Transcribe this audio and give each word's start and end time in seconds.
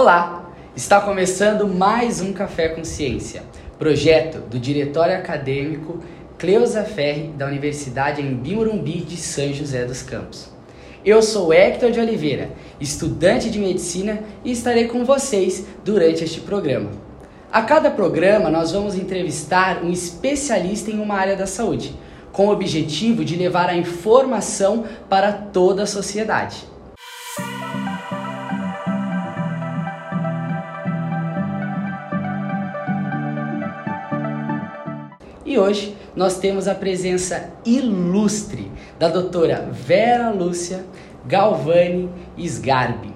Olá! 0.00 0.52
Está 0.76 1.00
começando 1.00 1.66
mais 1.66 2.20
um 2.20 2.32
Café 2.32 2.68
com 2.68 2.84
Ciência, 2.84 3.42
projeto 3.80 4.38
do 4.48 4.56
Diretório 4.56 5.16
Acadêmico 5.16 5.98
Cleusa 6.38 6.84
Ferri 6.84 7.32
da 7.36 7.46
Universidade 7.46 8.22
em 8.22 8.32
Bimurumbi 8.32 9.00
de 9.00 9.16
São 9.16 9.52
José 9.52 9.84
dos 9.84 10.00
Campos. 10.02 10.50
Eu 11.04 11.20
sou 11.20 11.52
Hector 11.52 11.90
de 11.90 11.98
Oliveira, 11.98 12.52
estudante 12.80 13.50
de 13.50 13.58
medicina 13.58 14.20
e 14.44 14.52
estarei 14.52 14.86
com 14.86 15.04
vocês 15.04 15.66
durante 15.84 16.22
este 16.22 16.42
programa. 16.42 16.90
A 17.50 17.62
cada 17.62 17.90
programa, 17.90 18.48
nós 18.48 18.70
vamos 18.70 18.94
entrevistar 18.94 19.82
um 19.82 19.90
especialista 19.90 20.92
em 20.92 21.00
uma 21.00 21.16
área 21.16 21.34
da 21.34 21.48
saúde, 21.48 21.92
com 22.30 22.46
o 22.46 22.52
objetivo 22.52 23.24
de 23.24 23.34
levar 23.34 23.68
a 23.68 23.76
informação 23.76 24.84
para 25.08 25.32
toda 25.32 25.82
a 25.82 25.86
sociedade. 25.86 26.77
E 35.48 35.58
hoje 35.58 35.96
nós 36.14 36.38
temos 36.38 36.68
a 36.68 36.74
presença 36.74 37.54
ilustre 37.64 38.70
da 38.98 39.08
doutora 39.08 39.66
Vera 39.72 40.28
Lúcia 40.28 40.84
Galvani 41.24 42.10
Sgarbi. 42.36 43.14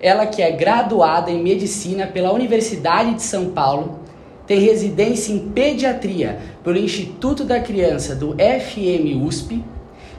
Ela 0.00 0.26
que 0.26 0.42
é 0.42 0.50
graduada 0.50 1.30
em 1.30 1.40
medicina 1.40 2.04
pela 2.04 2.32
Universidade 2.32 3.14
de 3.14 3.22
São 3.22 3.50
Paulo, 3.50 4.00
tem 4.44 4.58
residência 4.58 5.32
em 5.32 5.38
pediatria 5.38 6.40
pelo 6.64 6.78
Instituto 6.78 7.44
da 7.44 7.60
Criança 7.60 8.16
do 8.16 8.34
FM 8.34 9.24
USP 9.24 9.62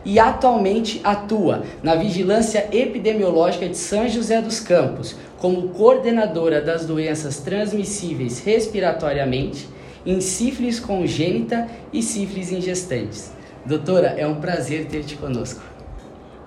e 0.07 0.19
atualmente 0.19 1.01
atua 1.03 1.63
na 1.83 1.93
Vigilância 1.93 2.69
Epidemiológica 2.71 3.67
de 3.67 3.75
São 3.75 4.07
José 4.07 4.41
dos 4.41 4.61
Campos 4.61 5.17
como 5.37 5.67
coordenadora 5.67 6.61
das 6.61 6.85
doenças 6.85 7.41
transmissíveis 7.41 8.39
respiratoriamente 8.39 9.67
em 10.05 10.21
sífilis 10.21 10.79
congênita 10.79 11.67
e 11.91 12.01
sífilis 12.01 12.53
em 12.53 12.61
gestantes. 12.61 13.33
Doutora, 13.65 14.15
é 14.17 14.25
um 14.25 14.35
prazer 14.35 14.85
ter-te 14.85 15.17
conosco. 15.17 15.61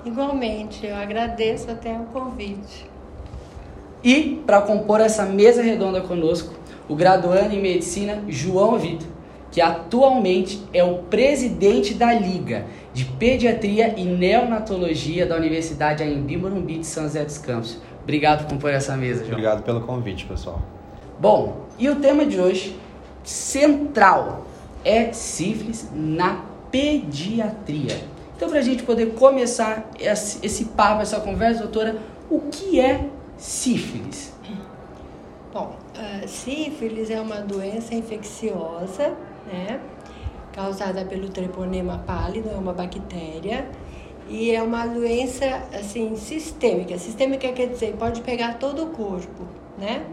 Igualmente, 0.07 0.87
eu 0.87 0.97
agradeço 0.97 1.71
até 1.71 1.93
o 1.93 2.05
convite. 2.05 2.87
E, 4.03 4.43
para 4.47 4.63
compor 4.63 5.03
essa 5.03 5.27
mesa 5.27 5.61
redonda 5.61 6.01
conosco, 6.01 6.55
o 6.89 6.95
graduando 6.95 7.55
em 7.55 7.61
medicina 7.61 8.23
João 8.27 8.79
Vitor, 8.79 9.07
que 9.53 9.61
atualmente 9.61 10.63
é 10.73 10.83
o 10.83 10.99
presidente 10.99 11.93
da 11.93 12.13
Liga 12.13 12.65
de 12.93 13.05
Pediatria 13.05 13.95
e 13.97 14.05
Neonatologia 14.05 15.27
da 15.27 15.37
Universidade 15.37 16.03
Anhembi 16.03 16.37
Morumbi 16.37 16.79
de 16.79 16.87
São 16.87 17.05
José 17.05 17.25
dos 17.25 17.39
Campos. 17.39 17.79
Obrigado 18.03 18.45
por 18.45 18.55
compor 18.55 18.71
essa 18.71 18.97
mesa, 18.97 19.21
João. 19.21 19.33
Obrigado 19.33 19.63
pelo 19.63 19.83
convite, 19.83 20.27
pessoal. 20.27 20.61
Bom, 21.19 21.67
e 21.79 21.89
o 21.89 21.97
tema 21.97 22.25
de 22.25 22.41
hoje 22.41 22.77
central 23.23 24.47
é 24.85 25.13
sífilis 25.13 25.89
na 25.95 26.45
pediatria. 26.71 28.01
Então, 28.37 28.49
para 28.49 28.59
a 28.59 28.63
gente 28.63 28.83
poder 28.83 29.13
começar 29.15 29.91
esse, 29.99 30.45
esse 30.45 30.65
papo, 30.67 31.03
essa 31.03 31.21
conversa, 31.21 31.61
doutora, 31.61 31.97
o 32.31 32.41
que 32.41 32.81
é 32.81 33.07
sífilis? 33.37 34.33
Bom, 35.53 35.77
uh, 35.95 36.29
sífilis 36.29 37.11
é 37.11 37.21
uma 37.21 37.37
doença 37.41 37.95
infecciosa, 37.95 39.13
né? 39.53 39.81
Causada 40.61 41.07
pelo 41.07 41.31
treponema 41.31 42.05
pálido, 42.07 42.51
é 42.51 42.55
uma 42.55 42.75
bactéria. 42.75 43.67
E 44.29 44.51
é 44.51 44.63
uma 44.63 44.87
doença, 44.87 45.47
assim, 45.73 46.15
sistêmica. 46.17 46.99
Sistêmica 46.99 47.51
quer 47.51 47.69
dizer, 47.69 47.97
pode 47.97 48.21
pegar 48.21 48.59
todo 48.59 48.85
o 48.85 48.87
corpo, 48.89 49.47
né? 49.79 50.05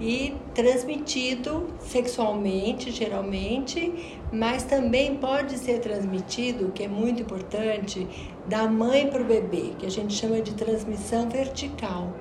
e 0.00 0.34
transmitido 0.54 1.68
sexualmente, 1.80 2.90
geralmente, 2.90 4.16
mas 4.32 4.62
também 4.62 5.16
pode 5.16 5.58
ser 5.58 5.80
transmitido, 5.80 6.72
que 6.72 6.84
é 6.84 6.88
muito 6.88 7.20
importante, 7.20 8.08
da 8.46 8.66
mãe 8.66 9.08
para 9.08 9.20
o 9.20 9.24
bebê, 9.26 9.74
que 9.78 9.84
a 9.84 9.90
gente 9.90 10.14
chama 10.14 10.40
de 10.40 10.54
transmissão 10.54 11.28
vertical. 11.28 12.14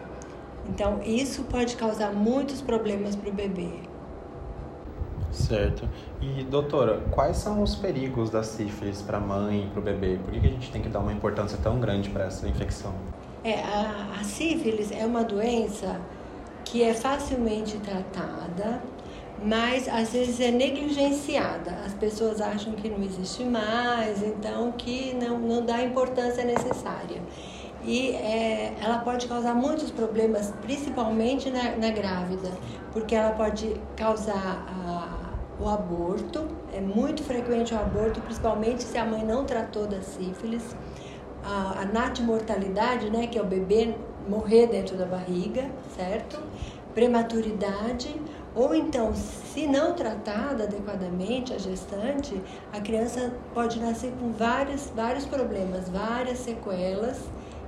Então, 0.68 1.00
isso 1.06 1.44
pode 1.44 1.78
causar 1.78 2.14
muitos 2.14 2.62
problemas 2.62 3.16
para 3.16 3.30
o 3.30 3.34
bebê. 3.34 3.89
Certo. 5.32 5.88
E, 6.22 6.44
doutora, 6.44 7.02
quais 7.12 7.38
são 7.38 7.62
os 7.62 7.76
perigos 7.76 8.30
da 8.30 8.44
sífilis 8.44 9.02
para 9.02 9.18
a 9.18 9.22
mãe 9.22 9.64
e 9.64 9.68
para 9.68 9.80
o 9.80 9.84
bebê? 9.84 10.18
Por 10.24 10.32
que 10.34 10.40
a 10.40 10.50
gente 10.50 10.72
tem 10.72 10.82
que 10.82 10.90
dar 10.90 11.00
uma 11.00 11.14
importância 11.14 11.58
tão 11.62 11.80
grande 11.80 12.10
para 12.10 12.26
essa 12.26 12.48
infecção? 12.48 12.94
É, 13.44 13.62
a, 13.62 14.18
a 14.20 14.24
sífilis 14.24 14.92
é 14.92 15.06
uma 15.06 15.24
doença 15.24 16.00
que 16.66 16.84
é 16.84 16.94
facilmente 16.94 17.78
tratada, 17.78 18.82
mas 19.44 19.88
às 19.88 20.12
vezes 20.12 20.40
é 20.40 20.52
negligenciada. 20.52 21.72
As 21.86 21.94
pessoas 21.94 22.42
acham 22.42 22.74
que 22.74 22.90
não 22.90 23.02
existe 23.04 23.44
mais, 23.44 24.22
então 24.22 24.72
que 24.74 25.14
não, 25.16 25.40
não 25.40 25.66
dá 25.66 25.76
a 25.76 25.84
importância 25.84 26.44
necessária. 26.44 27.22
E 27.84 28.12
é, 28.12 28.76
ela 28.82 29.00
pode 29.00 29.26
causar 29.28 29.56
muitos 29.56 29.90
problemas, 29.90 30.54
principalmente 30.62 31.50
na, 31.50 31.78
na 31.78 31.90
grávida, 31.90 32.52
porque 32.92 33.16
ela 33.16 33.32
pode 33.32 33.80
causar 33.96 34.66
a, 34.68 35.19
o 35.60 35.68
aborto, 35.68 36.48
é 36.74 36.80
muito 36.80 37.24
frequente 37.24 37.74
o 37.74 37.78
aborto, 37.78 38.22
principalmente 38.22 38.84
se 38.84 38.98
a 38.98 39.06
mãe 39.06 39.24
não 39.26 39.46
tratou 39.46 39.86
da 39.86 40.02
sífilis. 40.02 40.76
A, 41.44 41.82
a 41.82 41.86
natimortalidade, 41.86 43.10
né, 43.10 43.28
que 43.28 43.38
é 43.38 43.42
o 43.42 43.46
bebê 43.46 43.96
morrer 44.28 44.68
dentro 44.68 44.96
da 44.96 45.06
barriga, 45.06 45.70
certo? 45.96 46.42
Prematuridade, 46.94 48.14
ou 48.56 48.74
então, 48.74 49.14
se 49.14 49.68
não 49.68 49.94
tratada 49.94 50.64
adequadamente 50.64 51.54
a 51.54 51.58
gestante, 51.58 52.42
a 52.74 52.82
criança 52.82 53.32
pode 53.54 53.80
nascer 53.80 54.12
com 54.20 54.32
vários, 54.32 54.92
vários 54.96 55.26
problemas, 55.26 55.88
várias 55.88 56.40
sequelas 56.40 57.24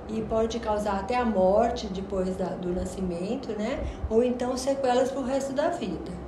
e 0.08 0.20
pode 0.22 0.58
causar 0.58 0.98
até 0.98 1.16
a 1.16 1.24
morte 1.24 1.86
depois 1.86 2.36
da, 2.36 2.46
do 2.46 2.74
nascimento, 2.74 3.56
né? 3.58 3.82
Ou 4.10 4.22
então 4.22 4.56
sequelas 4.56 5.10
para 5.10 5.20
o 5.20 5.24
resto 5.24 5.52
da 5.52 5.68
vida. 5.70 6.21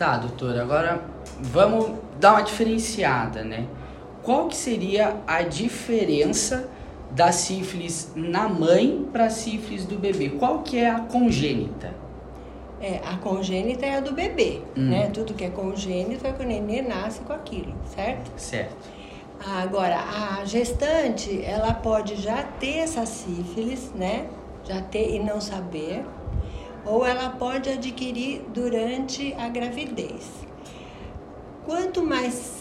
Tá, 0.00 0.16
doutora, 0.16 0.62
agora 0.62 0.98
vamos 1.40 1.90
dar 2.18 2.32
uma 2.32 2.40
diferenciada, 2.40 3.44
né? 3.44 3.66
Qual 4.22 4.48
que 4.48 4.56
seria 4.56 5.16
a 5.26 5.42
diferença 5.42 6.70
da 7.10 7.30
sífilis 7.32 8.10
na 8.16 8.48
mãe 8.48 9.06
para 9.12 9.26
a 9.26 9.28
sífilis 9.30 9.84
do 9.84 9.98
bebê? 9.98 10.30
Qual 10.30 10.60
que 10.60 10.78
é 10.78 10.88
a 10.88 11.00
congênita? 11.00 11.92
É, 12.80 13.02
a 13.04 13.18
congênita 13.18 13.84
é 13.84 13.98
a 13.98 14.00
do 14.00 14.14
bebê, 14.14 14.62
hum. 14.74 14.88
né? 14.88 15.10
Tudo 15.12 15.34
que 15.34 15.44
é 15.44 15.50
congênito 15.50 16.26
é 16.26 16.32
que 16.32 16.42
o 16.42 16.46
nenê 16.46 16.80
nasce 16.80 17.20
com 17.20 17.34
aquilo, 17.34 17.74
certo? 17.94 18.30
Certo. 18.38 18.88
Agora, 19.46 19.98
a 19.98 20.46
gestante, 20.46 21.44
ela 21.44 21.74
pode 21.74 22.16
já 22.16 22.42
ter 22.42 22.78
essa 22.78 23.04
sífilis, 23.04 23.92
né? 23.94 24.28
Já 24.64 24.80
ter 24.80 25.14
e 25.14 25.18
não 25.18 25.42
saber, 25.42 26.06
ou 26.84 27.04
ela 27.04 27.30
pode 27.30 27.68
adquirir 27.68 28.42
durante 28.52 29.34
a 29.34 29.48
gravidez. 29.48 30.28
Quanto 31.64 32.02
mais 32.02 32.60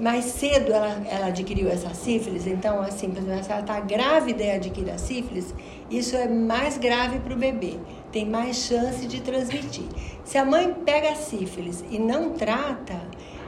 mais 0.00 0.24
cedo 0.24 0.72
ela, 0.72 1.06
ela 1.08 1.26
adquiriu 1.26 1.68
essa 1.68 1.94
sífilis, 1.94 2.46
então, 2.46 2.80
assim, 2.80 3.10
por 3.10 3.22
exemplo, 3.22 3.44
se 3.44 3.52
ela 3.52 3.60
está 3.60 3.78
grávida 3.78 4.42
e 4.42 4.50
adquire 4.50 4.90
a 4.90 4.98
sífilis, 4.98 5.54
isso 5.88 6.16
é 6.16 6.26
mais 6.26 6.76
grave 6.76 7.20
para 7.20 7.32
o 7.32 7.36
bebê, 7.36 7.78
tem 8.10 8.26
mais 8.26 8.56
chance 8.56 9.06
de 9.06 9.20
transmitir. 9.20 9.86
Se 10.24 10.36
a 10.36 10.44
mãe 10.44 10.74
pega 10.84 11.10
a 11.10 11.14
sífilis 11.14 11.84
e 11.88 11.98
não 11.98 12.30
trata, 12.30 13.00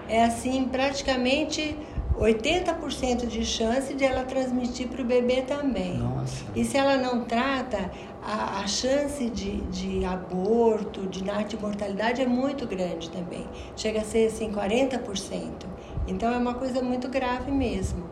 é 0.09 0.25
assim, 0.25 0.65
praticamente 0.71 1.77
80% 2.19 3.27
de 3.27 3.45
chance 3.45 3.95
de 3.95 4.05
ela 4.05 4.25
transmitir 4.25 4.89
para 4.89 5.03
o 5.03 5.05
bebê 5.05 5.43
também. 5.43 5.99
Nossa. 5.99 6.45
E 6.55 6.65
se 6.65 6.77
ela 6.77 6.97
não 6.97 7.25
trata, 7.25 7.91
a, 8.23 8.61
a 8.61 8.67
chance 8.67 9.29
de, 9.31 9.61
de 9.63 10.05
aborto, 10.05 11.07
de 11.07 11.23
mortalidade 11.61 12.21
é 12.21 12.27
muito 12.27 12.67
grande 12.67 13.11
também. 13.11 13.47
Chega 13.77 14.01
a 14.01 14.05
ser 14.05 14.27
assim 14.27 14.51
40%. 14.51 15.67
Então 16.07 16.33
é 16.33 16.37
uma 16.37 16.55
coisa 16.55 16.83
muito 16.83 17.09
grave 17.09 17.51
mesmo. 17.51 18.09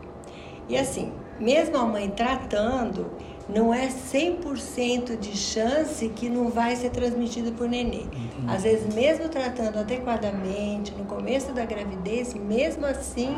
E 0.69 0.77
assim, 0.77 1.11
mesmo 1.39 1.77
a 1.77 1.85
mãe 1.85 2.09
tratando, 2.09 3.11
não 3.49 3.73
é 3.73 3.87
100% 3.87 5.17
de 5.17 5.37
chance 5.37 6.09
que 6.09 6.29
não 6.29 6.49
vai 6.49 6.75
ser 6.75 6.89
transmitido 6.89 7.53
por 7.53 7.67
nenê. 7.67 8.01
Uhum. 8.01 8.49
Às 8.49 8.63
vezes, 8.63 8.93
mesmo 8.93 9.29
tratando 9.29 9.79
adequadamente, 9.79 10.93
no 10.93 11.05
começo 11.05 11.53
da 11.53 11.65
gravidez, 11.65 12.33
mesmo 12.33 12.85
assim, 12.85 13.37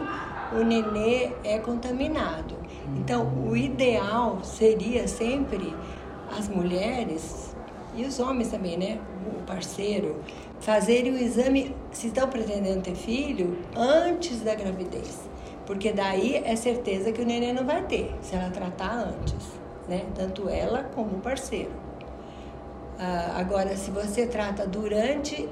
o 0.54 0.64
nenê 0.64 1.32
é 1.44 1.60
contaminado. 1.60 2.56
Então, 2.98 3.32
o 3.48 3.56
ideal 3.56 4.40
seria 4.44 5.08
sempre 5.08 5.76
as 6.38 6.48
mulheres 6.48 7.56
e 7.96 8.06
os 8.06 8.20
homens 8.20 8.50
também, 8.50 8.78
né? 8.78 9.00
O 9.28 9.44
parceiro, 9.44 10.18
fazerem 10.60 11.14
o 11.14 11.18
exame, 11.18 11.76
se 11.92 12.08
estão 12.08 12.28
pretendendo 12.28 12.82
ter 12.82 12.96
filho, 12.96 13.58
antes 13.76 14.42
da 14.42 14.56
gravidez. 14.56 15.28
Porque 15.66 15.92
daí 15.92 16.38
é 16.44 16.56
certeza 16.56 17.12
que 17.12 17.22
o 17.22 17.26
neném 17.26 17.54
não 17.54 17.66
vai 17.66 17.84
ter, 17.84 18.16
se 18.22 18.36
ela 18.36 18.50
tratar 18.50 18.92
antes. 18.94 19.48
né? 19.88 20.06
Tanto 20.16 20.48
ela 20.48 20.84
como 20.96 21.18
o 21.18 21.20
parceiro. 21.20 21.72
Ah, 22.98 23.36
agora, 23.38 23.76
se 23.76 23.92
você 23.92 24.26
trata 24.28 24.68
durante, 24.68 25.48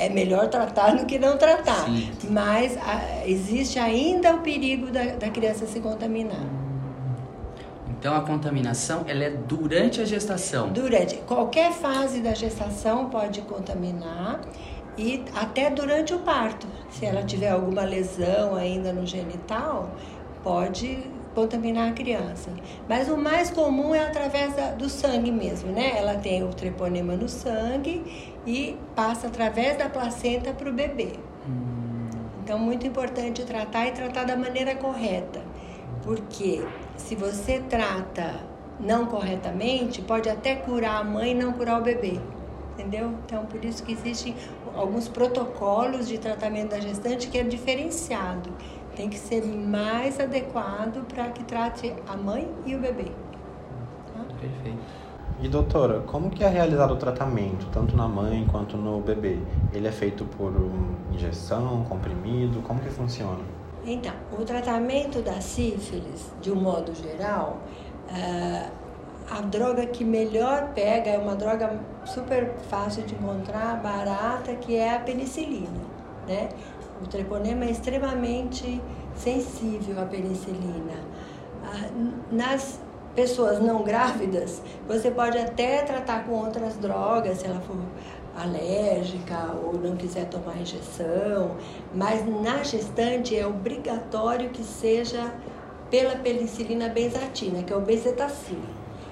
é 0.00 0.08
melhor 0.08 0.48
tratar 0.48 0.96
do 0.96 1.04
que 1.04 1.18
não 1.18 1.36
tratar. 1.36 1.84
Sim. 1.84 2.10
Mas 2.30 2.76
ah, 2.78 3.22
existe 3.26 3.78
ainda 3.78 4.34
o 4.34 4.38
perigo 4.38 4.90
da, 4.90 5.04
da 5.16 5.28
criança 5.28 5.66
se 5.66 5.78
contaminar. 5.80 6.46
Então 7.88 8.16
a 8.16 8.22
contaminação 8.22 9.04
ela 9.06 9.24
é 9.24 9.30
durante 9.30 10.00
a 10.00 10.06
gestação. 10.06 10.70
Durante 10.70 11.16
qualquer 11.16 11.70
fase 11.70 12.20
da 12.20 12.32
gestação 12.32 13.10
pode 13.10 13.42
contaminar 13.42 14.40
e 14.96 15.22
até 15.34 15.68
durante 15.68 16.14
o 16.14 16.20
parto. 16.20 16.66
Se 16.88 17.04
ela 17.04 17.22
tiver 17.22 17.50
alguma 17.50 17.82
lesão 17.82 18.56
ainda 18.56 18.90
no 18.90 19.06
genital, 19.06 19.90
pode 20.42 20.98
contaminar 21.34 21.90
a 21.90 21.92
criança. 21.92 22.50
Mas 22.88 23.08
o 23.08 23.16
mais 23.16 23.50
comum 23.50 23.94
é 23.94 24.04
através 24.04 24.54
da, 24.54 24.72
do 24.72 24.88
sangue 24.88 25.30
mesmo, 25.30 25.70
né? 25.70 25.92
Ela 25.96 26.14
tem 26.14 26.42
o 26.42 26.48
treponema 26.48 27.14
no 27.14 27.28
sangue 27.28 28.29
e 28.46 28.76
passa 28.94 29.26
através 29.26 29.76
da 29.76 29.88
placenta 29.88 30.52
para 30.52 30.68
o 30.68 30.72
bebê. 30.72 31.12
Então, 32.42 32.58
muito 32.58 32.86
importante 32.86 33.44
tratar 33.44 33.86
e 33.86 33.92
tratar 33.92 34.24
da 34.24 34.36
maneira 34.36 34.74
correta. 34.74 35.40
Porque 36.02 36.64
se 36.96 37.14
você 37.14 37.60
trata 37.60 38.40
não 38.80 39.06
corretamente, 39.06 40.02
pode 40.02 40.28
até 40.28 40.56
curar 40.56 41.00
a 41.00 41.04
mãe 41.04 41.32
e 41.32 41.34
não 41.34 41.52
curar 41.52 41.80
o 41.80 41.84
bebê. 41.84 42.18
Entendeu? 42.72 43.14
Então, 43.24 43.44
por 43.44 43.64
isso 43.64 43.84
que 43.84 43.92
existem 43.92 44.34
alguns 44.74 45.06
protocolos 45.06 46.08
de 46.08 46.18
tratamento 46.18 46.70
da 46.70 46.80
gestante 46.80 47.28
que 47.28 47.38
é 47.38 47.42
diferenciado. 47.44 48.50
Tem 48.96 49.08
que 49.08 49.18
ser 49.18 49.44
mais 49.44 50.18
adequado 50.18 51.04
para 51.06 51.28
que 51.28 51.44
trate 51.44 51.94
a 52.08 52.16
mãe 52.16 52.50
e 52.66 52.74
o 52.74 52.78
bebê. 52.78 53.12
Tá? 54.12 54.24
Perfeito. 54.40 54.99
E 55.42 55.48
doutora, 55.48 56.00
como 56.00 56.28
que 56.30 56.44
é 56.44 56.48
realizado 56.48 56.92
o 56.92 56.96
tratamento, 56.96 57.66
tanto 57.72 57.96
na 57.96 58.06
mãe 58.06 58.46
quanto 58.50 58.76
no 58.76 59.00
bebê? 59.00 59.38
Ele 59.72 59.88
é 59.88 59.92
feito 59.92 60.24
por 60.36 60.52
injeção, 61.12 61.82
comprimido? 61.88 62.60
Como 62.60 62.78
que 62.80 62.90
funciona? 62.90 63.40
Então, 63.86 64.12
o 64.38 64.44
tratamento 64.44 65.22
da 65.22 65.40
sífilis, 65.40 66.30
de 66.42 66.52
um 66.52 66.56
modo 66.56 66.94
geral, 66.94 67.58
ah, 68.10 68.68
a 69.30 69.40
droga 69.40 69.86
que 69.86 70.04
melhor 70.04 70.72
pega 70.74 71.10
é 71.10 71.18
uma 71.18 71.34
droga 71.34 71.80
super 72.04 72.52
fácil 72.68 73.04
de 73.04 73.14
encontrar, 73.14 73.80
barata, 73.80 74.54
que 74.56 74.76
é 74.76 74.94
a 74.94 75.00
penicilina, 75.00 75.70
né? 76.28 76.50
O 77.02 77.06
treponema 77.06 77.64
é 77.64 77.70
extremamente 77.70 78.78
sensível 79.14 80.02
à 80.02 80.04
penicilina. 80.04 81.00
Ah, 81.64 81.88
Nas 82.30 82.78
pessoas 83.20 83.60
não 83.60 83.82
grávidas, 83.82 84.62
você 84.88 85.10
pode 85.10 85.36
até 85.36 85.82
tratar 85.82 86.24
com 86.24 86.32
outras 86.32 86.78
drogas, 86.78 87.40
se 87.40 87.46
ela 87.46 87.60
for 87.60 87.76
alérgica 88.34 89.54
ou 89.62 89.74
não 89.74 89.94
quiser 89.94 90.24
tomar 90.30 90.56
injeção, 90.56 91.54
mas 91.94 92.26
na 92.26 92.62
gestante 92.62 93.36
é 93.36 93.46
obrigatório 93.46 94.48
que 94.48 94.64
seja 94.64 95.34
pela 95.90 96.16
penicilina 96.16 96.88
benzatina, 96.88 97.62
que 97.62 97.70
é 97.70 97.76
o 97.76 97.82
bezetacil. 97.82 98.62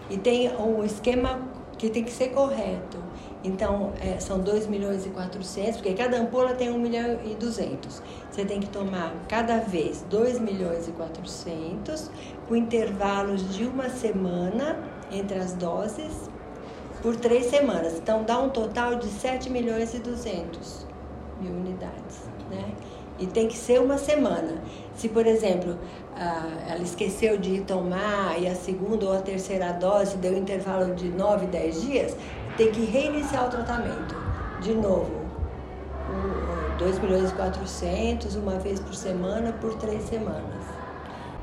E 0.08 0.16
tem 0.16 0.50
um 0.56 0.82
esquema 0.82 1.43
que 1.76 1.90
tem 1.90 2.02
que 2.02 2.10
ser 2.10 2.28
correto. 2.28 2.96
Então, 3.44 3.93
é, 4.00 4.19
são 4.19 4.40
2 4.40 4.66
milhões 4.66 5.06
e 5.06 5.10
400, 5.10 5.76
porque 5.76 5.93
cada 5.94 6.19
ampola 6.19 6.55
tem 6.55 6.70
1 6.70 6.78
milhão 6.78 7.19
e 7.25 7.34
200. 7.34 8.02
Você 8.31 8.44
tem 8.44 8.58
que 8.58 8.69
tomar 8.69 9.14
cada 9.28 9.58
vez 9.58 10.05
2 10.08 10.40
milhões 10.40 10.88
e 10.88 10.93
400, 10.93 12.10
com 12.49 12.56
intervalos 12.56 13.55
de 13.55 13.65
uma 13.65 13.91
semana 13.91 14.79
entre 15.12 15.39
as 15.39 15.53
doses, 15.53 16.31
por 17.03 17.15
três 17.15 17.47
semanas. 17.47 17.95
Então, 17.95 18.25
dá 18.25 18.39
um 18.39 18.49
total 18.49 18.97
de 18.97 19.06
7 19.06 19.50
milhões 19.50 19.95
e 19.95 19.99
200 19.99 20.87
mil 21.41 21.53
unidades, 21.53 22.23
né? 22.50 22.73
E 23.19 23.27
tem 23.27 23.49
que 23.49 23.56
ser 23.56 23.81
uma 23.81 23.99
semana. 23.99 24.62
Se, 24.95 25.09
por 25.09 25.27
exemplo, 25.27 25.77
ela 26.69 26.83
esqueceu 26.83 27.37
de 27.37 27.61
tomar 27.61 28.41
e 28.41 28.47
a 28.47 28.55
segunda 28.55 29.06
ou 29.06 29.12
a 29.12 29.21
terceira 29.21 29.73
dose 29.73 30.17
deu 30.17 30.33
um 30.33 30.39
intervalo 30.39 30.94
de 30.94 31.09
9, 31.09 31.47
10 31.47 31.83
dias, 31.83 32.17
tem 32.56 32.71
que 32.71 32.85
reiniciar 32.85 33.47
o 33.47 33.51
tratamento. 33.51 34.15
De 34.61 34.75
novo, 34.75 35.11
2 36.79 36.99
milhões 37.01 37.31
e 37.31 37.35
400, 37.35 38.37
uma 38.37 38.59
vez 38.59 38.81
por 38.81 38.94
semana, 38.94 39.53
por 39.53 39.75
três 39.75 40.03
semanas. 40.05 40.57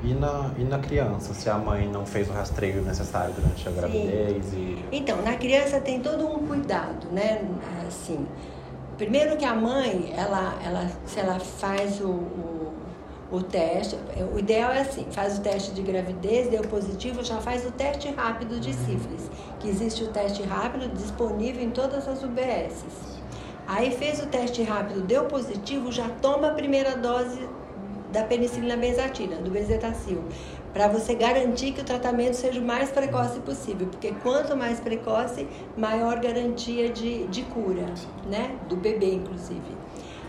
E 0.02 0.12
na, 0.12 0.50
e 0.58 0.64
na 0.64 0.78
criança, 0.78 1.32
se 1.32 1.48
a 1.48 1.56
mãe 1.56 1.88
não 1.88 2.04
fez 2.04 2.28
o 2.28 2.32
rastreio 2.32 2.82
necessário 2.82 3.32
durante 3.34 3.66
a 3.66 3.72
gravidez 3.72 4.52
e... 4.52 4.84
Então, 4.92 5.22
na 5.22 5.36
criança 5.36 5.80
tem 5.80 6.00
todo 6.00 6.26
um 6.26 6.46
cuidado, 6.46 7.08
né? 7.10 7.42
Assim, 7.86 8.26
primeiro 8.98 9.36
que 9.36 9.44
a 9.44 9.54
mãe, 9.54 10.12
ela, 10.14 10.54
ela, 10.62 10.90
se 11.06 11.18
ela 11.18 11.40
faz 11.40 12.00
o, 12.00 12.10
o, 12.10 12.74
o 13.32 13.42
teste, 13.42 13.98
o 14.34 14.38
ideal 14.38 14.70
é 14.70 14.82
assim, 14.82 15.06
faz 15.10 15.38
o 15.38 15.40
teste 15.40 15.72
de 15.72 15.80
gravidez, 15.80 16.48
deu 16.48 16.62
positivo, 16.62 17.24
já 17.24 17.40
faz 17.40 17.66
o 17.66 17.70
teste 17.72 18.10
rápido 18.10 18.60
de 18.60 18.74
sífilis, 18.74 19.30
que 19.58 19.68
existe 19.68 20.04
o 20.04 20.08
teste 20.08 20.42
rápido 20.42 20.94
disponível 20.94 21.62
em 21.62 21.70
todas 21.70 22.06
as 22.06 22.22
UBSs. 22.22 23.16
Aí 23.66 23.90
fez 23.90 24.22
o 24.22 24.26
teste 24.26 24.62
rápido, 24.62 25.00
deu 25.00 25.24
positivo, 25.24 25.90
já 25.90 26.08
toma 26.20 26.48
a 26.48 26.52
primeira 26.52 26.96
dose 26.96 27.48
da 28.16 28.24
penicilina 28.24 28.78
benzatina, 28.78 29.36
do 29.36 29.50
bezetacil, 29.50 30.24
para 30.72 30.88
você 30.88 31.14
garantir 31.14 31.72
que 31.72 31.82
o 31.82 31.84
tratamento 31.84 32.32
seja 32.32 32.58
o 32.58 32.64
mais 32.64 32.90
precoce 32.90 33.38
possível, 33.40 33.86
porque 33.88 34.10
quanto 34.22 34.56
mais 34.56 34.80
precoce, 34.80 35.46
maior 35.76 36.18
garantia 36.18 36.88
de, 36.88 37.26
de 37.26 37.42
cura, 37.42 37.84
né? 38.26 38.56
Do 38.70 38.76
bebê, 38.76 39.16
inclusive. 39.16 39.76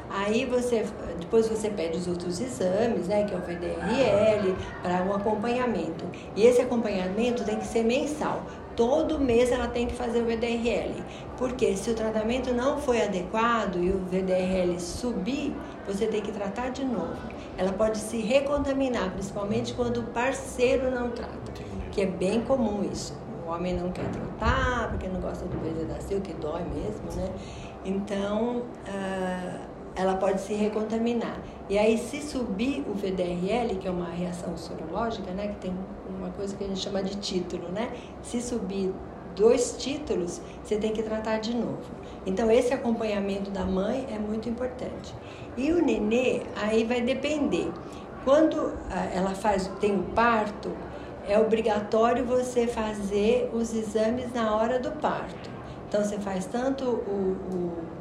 Aí 0.09 0.45
você, 0.45 0.85
depois 1.17 1.47
você 1.47 1.69
pede 1.69 1.97
os 1.97 2.07
outros 2.07 2.41
exames, 2.41 3.07
né, 3.07 3.23
que 3.23 3.33
é 3.33 3.37
o 3.37 3.41
VDRL, 3.41 4.55
para 4.81 5.03
um 5.03 5.13
acompanhamento. 5.13 6.05
E 6.35 6.43
esse 6.43 6.61
acompanhamento 6.61 7.45
tem 7.45 7.57
que 7.57 7.65
ser 7.65 7.83
mensal. 7.83 8.43
Todo 8.77 9.19
mês 9.19 9.51
ela 9.51 9.67
tem 9.67 9.87
que 9.87 9.95
fazer 9.95 10.21
o 10.21 10.25
VDRL. 10.25 11.03
Porque 11.35 11.75
se 11.75 11.89
o 11.89 11.95
tratamento 11.95 12.53
não 12.53 12.77
foi 12.77 13.01
adequado 13.01 13.77
e 13.77 13.89
o 13.89 13.97
VDRL 13.97 14.79
subir, 14.79 15.53
você 15.85 16.05
tem 16.05 16.21
que 16.21 16.31
tratar 16.31 16.69
de 16.69 16.85
novo. 16.85 17.17
Ela 17.57 17.73
pode 17.73 17.97
se 17.97 18.17
recontaminar, 18.17 19.11
principalmente 19.11 19.73
quando 19.73 19.97
o 19.97 20.03
parceiro 20.03 20.91
não 20.91 21.09
trata, 21.09 21.51
que 21.91 22.01
é 22.01 22.05
bem 22.05 22.41
comum 22.41 22.87
isso. 22.89 23.17
O 23.43 23.49
homem 23.49 23.73
não 23.73 23.91
quer 23.91 24.05
tratar 24.11 24.89
porque 24.91 25.07
não 25.07 25.19
gosta 25.19 25.45
do 25.45 25.57
bezetacil, 25.57 26.21
que 26.21 26.33
dói 26.33 26.63
mesmo, 26.63 27.11
né? 27.15 27.29
Então, 27.83 28.63
ah, 28.87 29.61
ela 29.97 30.15
pode 30.15 30.41
se 30.41 30.53
recontaminar. 30.53 31.41
E 31.67 31.77
aí, 31.77 31.97
se 31.97 32.21
subir 32.21 32.85
o 32.87 32.93
VDRL, 32.93 33.75
que 33.77 33.87
é 33.87 33.91
uma 33.91 34.09
reação 34.09 34.55
sorológica, 34.55 35.31
né, 35.31 35.47
que 35.47 35.55
tem 35.55 35.75
uma 36.07 36.29
coisa 36.29 36.55
que 36.55 36.63
a 36.63 36.67
gente 36.67 36.79
chama 36.79 37.01
de 37.01 37.15
título, 37.15 37.67
né? 37.69 37.91
Se 38.21 38.39
subir 38.39 38.93
dois 39.35 39.75
títulos, 39.77 40.39
você 40.63 40.77
tem 40.77 40.93
que 40.93 41.01
tratar 41.01 41.39
de 41.39 41.55
novo. 41.55 41.81
Então, 42.27 42.49
esse 42.51 42.73
acompanhamento 42.73 43.49
da 43.49 43.65
mãe 43.65 44.07
é 44.11 44.19
muito 44.19 44.47
importante. 44.47 45.13
E 45.57 45.71
o 45.71 45.83
nenê, 45.83 46.43
aí 46.55 46.83
vai 46.83 47.01
depender. 47.01 47.71
Quando 48.23 48.73
ah, 48.91 49.05
ela 49.11 49.33
faz, 49.33 49.67
tem 49.79 49.95
o 49.99 50.03
parto, 50.03 50.71
é 51.27 51.39
obrigatório 51.39 52.23
você 52.23 52.67
fazer 52.67 53.49
os 53.51 53.73
exames 53.73 54.31
na 54.31 54.55
hora 54.55 54.79
do 54.79 54.91
parto. 54.91 55.49
Então, 55.87 56.03
você 56.03 56.19
faz 56.19 56.45
tanto 56.45 56.85
o, 56.85 57.37
o 57.51 57.96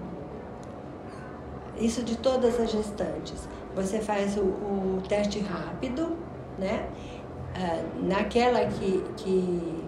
isso 1.79 2.03
de 2.03 2.17
todas 2.17 2.59
as 2.61 2.71
gestantes. 2.71 3.49
Você 3.75 4.01
faz 4.01 4.37
o, 4.37 4.43
o 4.43 5.03
teste 5.09 5.41
rápido, 5.41 6.17
né? 6.59 6.89
Ah, 7.55 7.83
naquela 8.03 8.67
que, 8.67 9.03
que, 9.17 9.85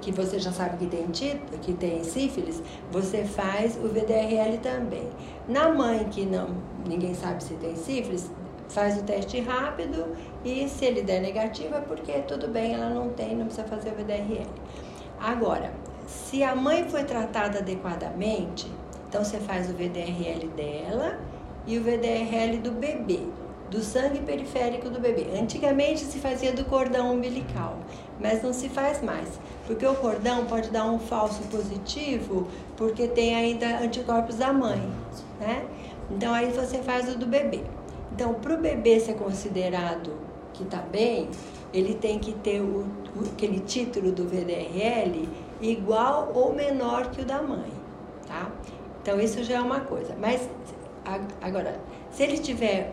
que 0.00 0.12
você 0.12 0.38
já 0.38 0.52
sabe 0.52 0.76
que 0.76 0.86
tem, 0.86 1.06
tito, 1.06 1.58
que 1.58 1.72
tem 1.72 2.04
sífilis, 2.04 2.62
você 2.90 3.24
faz 3.24 3.76
o 3.76 3.88
VDRL 3.88 4.58
também. 4.58 5.08
Na 5.48 5.68
mãe 5.68 6.04
que 6.10 6.26
não, 6.26 6.48
ninguém 6.86 7.14
sabe 7.14 7.42
se 7.42 7.54
tem 7.54 7.74
sífilis, 7.76 8.30
faz 8.68 8.98
o 8.98 9.02
teste 9.02 9.40
rápido 9.40 10.06
e 10.44 10.68
se 10.68 10.84
ele 10.84 11.02
der 11.02 11.20
negativo 11.20 11.74
é 11.74 11.80
porque 11.80 12.12
tudo 12.22 12.48
bem, 12.48 12.74
ela 12.74 12.90
não 12.90 13.10
tem, 13.10 13.34
não 13.34 13.46
precisa 13.46 13.66
fazer 13.66 13.90
o 13.90 13.94
VDRL. 13.94 14.46
Agora, 15.18 15.72
se 16.06 16.42
a 16.42 16.54
mãe 16.54 16.88
foi 16.88 17.04
tratada 17.04 17.58
adequadamente, 17.58 18.70
então 19.08 19.24
você 19.24 19.38
faz 19.38 19.70
o 19.70 19.72
VDRL 19.72 20.48
dela 20.56 21.18
e 21.66 21.78
o 21.78 21.82
VDRL 21.82 22.58
do 22.58 22.70
bebê, 22.70 23.20
do 23.70 23.80
sangue 23.82 24.20
periférico 24.20 24.88
do 24.88 25.00
bebê. 25.00 25.26
Antigamente 25.38 26.00
se 26.00 26.18
fazia 26.18 26.52
do 26.52 26.64
cordão 26.64 27.14
umbilical, 27.14 27.78
mas 28.20 28.42
não 28.42 28.52
se 28.52 28.68
faz 28.68 29.02
mais, 29.02 29.28
porque 29.66 29.84
o 29.84 29.94
cordão 29.94 30.46
pode 30.46 30.70
dar 30.70 30.86
um 30.86 30.98
falso 30.98 31.42
positivo, 31.44 32.46
porque 32.76 33.08
tem 33.08 33.34
ainda 33.34 33.80
anticorpos 33.80 34.36
da 34.36 34.52
mãe, 34.52 34.80
né? 35.40 35.66
Então 36.10 36.32
aí 36.32 36.52
você 36.52 36.78
faz 36.78 37.12
o 37.12 37.18
do 37.18 37.26
bebê. 37.26 37.62
Então, 38.12 38.34
para 38.34 38.54
o 38.54 38.56
bebê 38.56 38.98
ser 38.98 39.14
considerado 39.14 40.12
que 40.54 40.62
está 40.62 40.78
bem, 40.78 41.28
ele 41.72 41.94
tem 41.94 42.18
que 42.18 42.32
ter 42.32 42.62
o, 42.62 42.86
aquele 43.32 43.60
título 43.60 44.10
do 44.10 44.24
VDRL 44.24 45.28
igual 45.60 46.32
ou 46.34 46.54
menor 46.54 47.10
que 47.10 47.20
o 47.20 47.24
da 47.24 47.42
mãe, 47.42 47.70
tá? 48.26 48.50
Então 49.02 49.20
isso 49.20 49.42
já 49.44 49.56
é 49.56 49.60
uma 49.60 49.80
coisa. 49.80 50.16
Mas 50.18 50.48
agora, 51.40 51.80
se 52.10 52.24
ele 52.24 52.38
tiver 52.38 52.92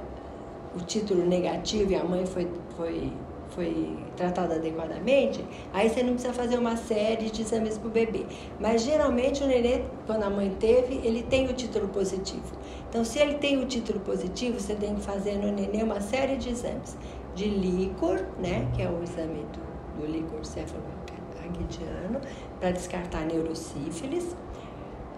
o 0.76 0.80
título 0.80 1.26
negativo 1.26 1.92
e 1.92 1.96
a 1.96 2.04
mãe 2.04 2.26
foi, 2.26 2.48
foi, 2.76 3.12
foi 3.50 3.98
tratada 4.16 4.56
adequadamente, 4.56 5.44
aí 5.74 5.90
você 5.90 6.04
não 6.04 6.14
precisa 6.14 6.34
fazer 6.34 6.58
uma 6.58 6.76
série 6.76 7.30
de 7.30 7.42
exames 7.42 7.78
para 7.78 7.88
o 7.88 7.92
bebê. 7.92 8.26
Mas 8.60 8.84
geralmente 8.84 9.44
o 9.44 9.48
nenê, 9.48 9.84
quando 10.06 10.24
a 10.24 10.30
mãe 10.30 10.56
teve, 10.60 10.96
ele 11.04 11.24
tem 11.24 11.48
o 11.48 11.54
título 11.54 11.88
positivo. 11.90 12.54
Então, 12.90 13.04
se 13.04 13.20
ele 13.20 13.36
tem 13.36 13.62
o 13.62 13.66
título 13.66 14.00
positivo, 14.00 14.60
você 14.60 14.76
tem 14.76 14.96
que 14.96 15.02
fazer 15.02 15.38
no 15.38 15.52
nenê 15.52 15.84
uma 15.84 16.02
série 16.02 16.38
de 16.38 16.50
exames. 16.50 16.98
De 17.34 17.46
líquor, 17.46 18.24
né, 18.38 18.70
que 18.76 18.82
é 18.84 18.88
o 18.88 19.02
exame 19.02 19.44
do, 19.54 20.00
do 20.02 20.12
líquor 20.12 20.46
cefaloraquidiano, 20.46 22.22
para 22.60 22.72
descartar 22.72 23.26
neurocífilis. 23.26 24.36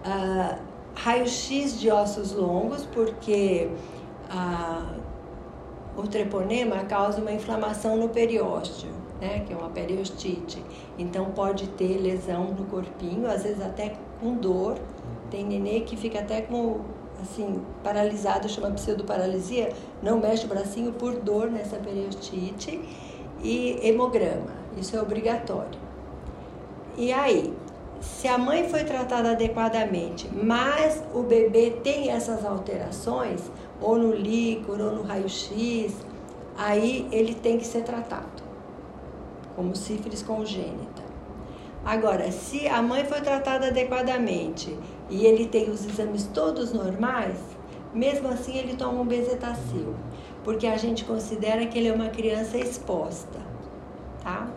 Uh, 0.06 0.75
raio-x 0.96 1.78
de 1.78 1.90
ossos 1.90 2.32
longos, 2.32 2.86
porque 2.86 3.68
uh, 4.30 5.00
o 5.96 6.06
treponema 6.08 6.84
causa 6.84 7.20
uma 7.20 7.32
inflamação 7.32 7.96
no 7.96 8.08
periósteo, 8.08 8.90
né, 9.20 9.40
que 9.46 9.52
é 9.52 9.56
uma 9.56 9.68
periostite. 9.68 10.62
Então 10.98 11.26
pode 11.26 11.68
ter 11.68 11.98
lesão 11.98 12.52
no 12.52 12.64
corpinho, 12.64 13.30
às 13.30 13.42
vezes 13.42 13.62
até 13.62 13.94
com 14.20 14.34
dor. 14.34 14.78
Tem 15.30 15.44
nenê 15.44 15.80
que 15.80 15.96
fica 15.96 16.20
até 16.20 16.40
com 16.40 16.80
assim 17.20 17.60
paralisado, 17.82 18.48
chama 18.48 18.70
pseudoparalisia, 18.72 19.72
não 20.02 20.18
mexe 20.18 20.44
o 20.44 20.48
bracinho 20.48 20.92
por 20.92 21.16
dor 21.16 21.50
nessa 21.50 21.76
periostite 21.76 22.80
e 23.42 23.78
hemograma. 23.82 24.54
Isso 24.76 24.96
é 24.96 25.00
obrigatório. 25.00 25.78
E 26.96 27.12
aí, 27.12 27.52
se 28.00 28.28
a 28.28 28.38
mãe 28.38 28.68
foi 28.68 28.84
tratada 28.84 29.32
adequadamente, 29.32 30.28
mas 30.32 31.02
o 31.14 31.22
bebê 31.22 31.70
tem 31.82 32.10
essas 32.10 32.44
alterações, 32.44 33.40
ou 33.80 33.96
no 33.98 34.14
líquor, 34.14 34.80
ou 34.80 34.92
no 34.92 35.02
raio-x, 35.02 35.94
aí 36.56 37.08
ele 37.10 37.34
tem 37.34 37.58
que 37.58 37.66
ser 37.66 37.82
tratado, 37.82 38.42
como 39.54 39.74
sífilis 39.74 40.22
congênita. 40.22 41.04
Agora, 41.84 42.32
se 42.32 42.66
a 42.66 42.82
mãe 42.82 43.04
foi 43.04 43.20
tratada 43.20 43.68
adequadamente 43.68 44.76
e 45.08 45.24
ele 45.24 45.46
tem 45.46 45.70
os 45.70 45.86
exames 45.86 46.28
todos 46.34 46.72
normais, 46.72 47.38
mesmo 47.94 48.28
assim 48.28 48.58
ele 48.58 48.76
toma 48.76 49.00
um 49.00 49.06
bezetacil, 49.06 49.94
porque 50.42 50.66
a 50.66 50.76
gente 50.76 51.04
considera 51.04 51.64
que 51.66 51.78
ele 51.78 51.88
é 51.88 51.92
uma 51.92 52.08
criança 52.08 52.58
exposta, 52.58 53.38
tá? 54.22 54.48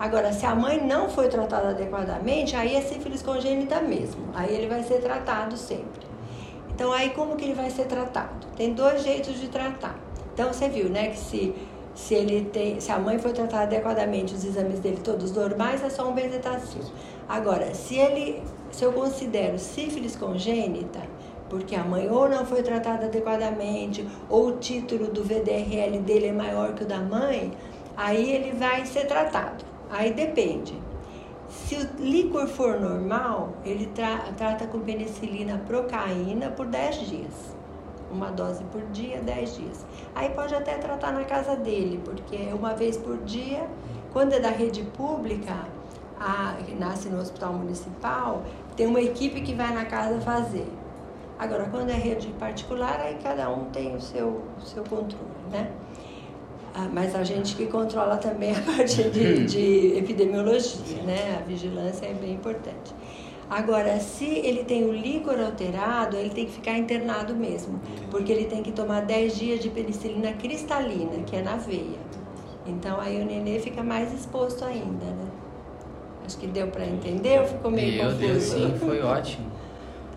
Agora, 0.00 0.32
se 0.32 0.46
a 0.46 0.54
mãe 0.54 0.82
não 0.82 1.10
foi 1.10 1.28
tratada 1.28 1.68
adequadamente, 1.68 2.56
aí 2.56 2.74
é 2.74 2.80
sífilis 2.80 3.22
congênita 3.22 3.82
mesmo. 3.82 4.30
Aí 4.32 4.54
ele 4.54 4.66
vai 4.66 4.82
ser 4.82 4.98
tratado 5.02 5.58
sempre. 5.58 6.08
Então, 6.70 6.90
aí 6.90 7.10
como 7.10 7.36
que 7.36 7.44
ele 7.44 7.52
vai 7.52 7.68
ser 7.68 7.84
tratado? 7.84 8.46
Tem 8.56 8.72
dois 8.72 9.02
jeitos 9.02 9.38
de 9.38 9.48
tratar. 9.48 9.94
Então, 10.32 10.50
você 10.50 10.70
viu, 10.70 10.88
né, 10.88 11.10
que 11.10 11.18
se, 11.18 11.54
se 11.94 12.14
ele 12.14 12.46
tem, 12.50 12.80
se 12.80 12.90
a 12.90 12.98
mãe 12.98 13.18
foi 13.18 13.34
tratada 13.34 13.64
adequadamente, 13.64 14.34
os 14.34 14.42
exames 14.42 14.80
dele 14.80 15.00
todos 15.04 15.32
normais, 15.32 15.84
é 15.84 15.90
só 15.90 16.08
um 16.08 16.14
bezetacil. 16.14 16.80
Agora, 17.28 17.74
se 17.74 17.96
ele, 17.96 18.42
se 18.70 18.82
eu 18.82 18.94
considero 18.94 19.58
sífilis 19.58 20.16
congênita, 20.16 21.00
porque 21.50 21.74
a 21.74 21.84
mãe 21.84 22.08
ou 22.08 22.26
não 22.26 22.46
foi 22.46 22.62
tratada 22.62 23.04
adequadamente, 23.04 24.08
ou 24.30 24.46
o 24.46 24.52
título 24.52 25.08
do 25.08 25.22
VDRL 25.22 25.98
dele 25.98 26.28
é 26.28 26.32
maior 26.32 26.72
que 26.72 26.84
o 26.84 26.86
da 26.86 27.00
mãe, 27.00 27.52
aí 27.94 28.32
ele 28.32 28.52
vai 28.52 28.86
ser 28.86 29.06
tratado. 29.06 29.69
Aí 29.90 30.12
depende. 30.12 30.80
Se 31.48 31.74
o 31.74 32.02
líquor 32.02 32.46
for 32.46 32.80
normal, 32.80 33.54
ele 33.64 33.86
tra 33.86 34.18
trata 34.36 34.66
com 34.68 34.80
penicilina 34.80 35.60
procaína 35.66 36.48
por 36.50 36.66
10 36.66 37.08
dias. 37.08 37.56
Uma 38.10 38.30
dose 38.30 38.62
por 38.64 38.82
dia, 38.92 39.20
10 39.20 39.56
dias. 39.56 39.86
Aí 40.14 40.28
pode 40.30 40.54
até 40.54 40.78
tratar 40.78 41.12
na 41.12 41.24
casa 41.24 41.56
dele, 41.56 42.00
porque 42.04 42.36
uma 42.52 42.74
vez 42.74 42.96
por 42.96 43.18
dia, 43.18 43.68
quando 44.12 44.32
é 44.32 44.40
da 44.40 44.50
rede 44.50 44.82
pública, 44.96 45.54
a, 46.18 46.54
que 46.64 46.74
nasce 46.74 47.08
no 47.08 47.20
hospital 47.20 47.54
municipal, 47.54 48.42
tem 48.76 48.86
uma 48.86 49.00
equipe 49.00 49.40
que 49.40 49.54
vai 49.54 49.72
na 49.72 49.84
casa 49.84 50.20
fazer. 50.20 50.66
Agora, 51.38 51.64
quando 51.70 51.90
é 51.90 51.94
rede 51.94 52.28
particular, 52.38 53.00
aí 53.00 53.16
cada 53.22 53.48
um 53.50 53.64
tem 53.70 53.96
o 53.96 54.00
seu, 54.00 54.42
o 54.58 54.60
seu 54.60 54.84
controle, 54.84 55.24
né? 55.50 55.72
Ah, 56.80 56.88
mas 56.90 57.14
a 57.14 57.22
gente 57.22 57.56
que 57.56 57.66
controla 57.66 58.16
também 58.16 58.52
a 58.56 58.60
parte 58.64 59.02
de, 59.10 59.44
de 59.44 59.98
epidemiologia, 59.98 61.02
né? 61.02 61.38
A 61.38 61.42
vigilância 61.46 62.06
é 62.06 62.14
bem 62.14 62.32
importante. 62.34 62.94
Agora, 63.50 63.98
se 64.00 64.24
ele 64.24 64.64
tem 64.64 64.84
o 64.84 64.92
líquor 64.92 65.38
alterado, 65.38 66.16
ele 66.16 66.30
tem 66.30 66.46
que 66.46 66.52
ficar 66.52 66.78
internado 66.78 67.34
mesmo, 67.34 67.80
porque 68.10 68.32
ele 68.32 68.44
tem 68.44 68.62
que 68.62 68.72
tomar 68.72 69.02
10 69.02 69.36
dias 69.36 69.60
de 69.60 69.68
penicilina 69.68 70.32
cristalina, 70.32 71.22
que 71.26 71.36
é 71.36 71.42
na 71.42 71.56
veia. 71.56 71.98
Então, 72.64 72.98
aí 73.00 73.20
o 73.20 73.26
nenê 73.26 73.58
fica 73.58 73.82
mais 73.82 74.14
exposto 74.14 74.64
ainda, 74.64 75.04
né? 75.04 75.26
Acho 76.24 76.38
que 76.38 76.46
deu 76.46 76.68
para 76.68 76.86
entender 76.86 77.40
ou 77.40 77.46
ficou 77.46 77.70
meio 77.70 77.92
Meu 77.92 78.04
confuso? 78.04 78.20
Deus, 78.26 78.42
sim, 78.44 78.74
foi 78.78 79.02
ótimo. 79.02 79.50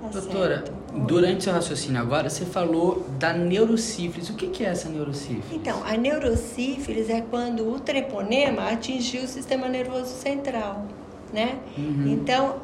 Tá 0.04 0.10
Doutora, 0.10 0.58
certo. 0.58 0.83
Durante 0.94 1.44
seu 1.44 1.54
raciocínio 1.54 2.00
agora, 2.00 2.30
você 2.30 2.46
falou 2.46 3.06
da 3.18 3.34
neurosífilis. 3.34 4.30
O 4.30 4.36
que 4.36 4.48
que 4.48 4.64
é 4.64 4.70
essa 4.70 4.90
neurosífilis? 4.90 5.46
Então, 5.52 5.84
a 5.84 5.98
neurosífilis 5.98 7.10
é 7.10 7.22
quando 7.22 7.68
o 7.68 7.80
treponema 7.80 8.70
atingiu 8.70 9.24
o 9.24 9.28
sistema 9.28 9.68
nervoso 9.68 10.14
central, 10.14 10.86
né? 11.34 11.60
Uhum. 11.78 12.08
Então, 12.08 12.58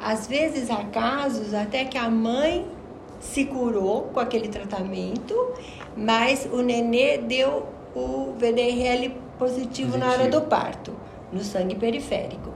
às 0.00 0.26
vezes 0.26 0.70
há 0.70 0.84
casos 0.84 1.54
até 1.54 1.84
que 1.84 1.98
a 1.98 2.10
mãe 2.10 2.66
se 3.20 3.44
curou 3.44 4.02
com 4.12 4.20
aquele 4.20 4.48
tratamento, 4.48 5.34
mas 5.96 6.48
o 6.52 6.62
nenê 6.62 7.18
deu 7.18 7.66
o 7.94 8.34
VDRL 8.38 9.12
positivo, 9.38 9.96
na 9.96 10.06
hora 10.06 10.18
Positivo. 10.18 10.40
do 10.40 10.46
parto, 10.46 10.92
no 11.32 11.42
sangue 11.42 11.74
periférico. 11.74 12.52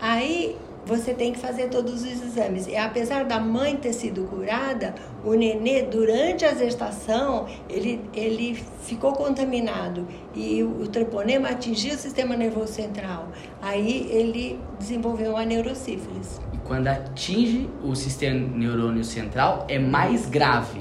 Aí 0.00 0.56
você 0.84 1.14
tem 1.14 1.32
que 1.32 1.38
fazer 1.38 1.68
todos 1.68 2.02
os 2.02 2.22
exames. 2.22 2.66
E 2.66 2.76
apesar 2.76 3.24
da 3.24 3.38
mãe 3.38 3.76
ter 3.76 3.92
sido 3.92 4.24
curada, 4.24 4.94
o 5.24 5.34
nenê, 5.34 5.82
durante 5.82 6.44
a 6.44 6.54
gestação, 6.54 7.46
ele, 7.70 8.00
ele 8.12 8.60
ficou 8.82 9.12
contaminado 9.12 10.06
e 10.34 10.62
o, 10.62 10.82
o 10.82 10.88
treponema 10.88 11.48
atingiu 11.50 11.94
o 11.94 11.98
sistema 11.98 12.34
nervoso 12.36 12.72
central. 12.72 13.28
Aí 13.60 14.08
ele 14.10 14.58
desenvolveu 14.78 15.30
uma 15.32 15.44
neurosífilis. 15.44 16.40
E 16.52 16.56
quando 16.58 16.88
atinge 16.88 17.70
o 17.82 17.94
sistema 17.94 18.40
neurônio 18.56 19.04
central, 19.04 19.64
é 19.68 19.78
mais 19.78 20.26
grave. 20.26 20.80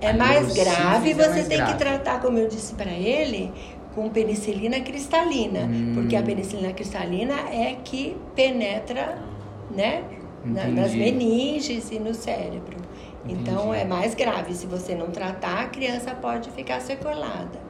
É 0.00 0.10
A 0.10 0.14
mais 0.14 0.54
grave 0.54 1.08
e 1.08 1.12
é 1.12 1.14
você 1.14 1.28
mais 1.30 1.48
tem 1.48 1.56
grave. 1.56 1.72
que 1.72 1.78
tratar, 1.78 2.20
como 2.20 2.38
eu 2.38 2.46
disse 2.48 2.74
para 2.74 2.92
ele, 2.92 3.50
com 3.94 4.08
penicilina 4.10 4.78
cristalina, 4.80 5.60
Hum. 5.60 5.92
porque 5.94 6.14
a 6.14 6.22
penicilina 6.22 6.72
cristalina 6.72 7.34
é 7.50 7.76
que 7.82 8.16
penetra, 8.36 9.18
né, 9.70 10.04
Entendi. 10.44 10.70
nas 10.72 10.94
meninges 10.94 11.90
e 11.90 11.98
no 11.98 12.14
cérebro. 12.14 12.76
Então 13.28 13.66
Entendi. 13.68 13.80
é 13.80 13.84
mais 13.84 14.14
grave. 14.14 14.54
Se 14.54 14.66
você 14.66 14.94
não 14.94 15.10
tratar, 15.10 15.62
a 15.64 15.66
criança 15.68 16.14
pode 16.14 16.50
ficar 16.50 16.80
sequelada. 16.80 17.68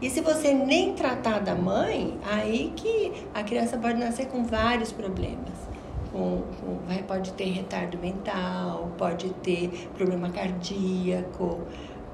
E 0.00 0.08
se 0.10 0.20
você 0.20 0.52
nem 0.52 0.94
tratar 0.94 1.40
da 1.40 1.54
mãe, 1.54 2.16
aí 2.24 2.72
que 2.76 3.12
a 3.34 3.42
criança 3.42 3.76
pode 3.78 3.98
nascer 3.98 4.26
com 4.26 4.44
vários 4.44 4.92
problemas. 4.92 5.54
Com, 6.12 6.42
com- 6.60 7.02
pode 7.06 7.32
ter 7.32 7.46
retardo 7.50 7.98
mental, 7.98 8.90
pode 8.96 9.30
ter 9.42 9.88
problema 9.96 10.30
cardíaco, 10.30 11.58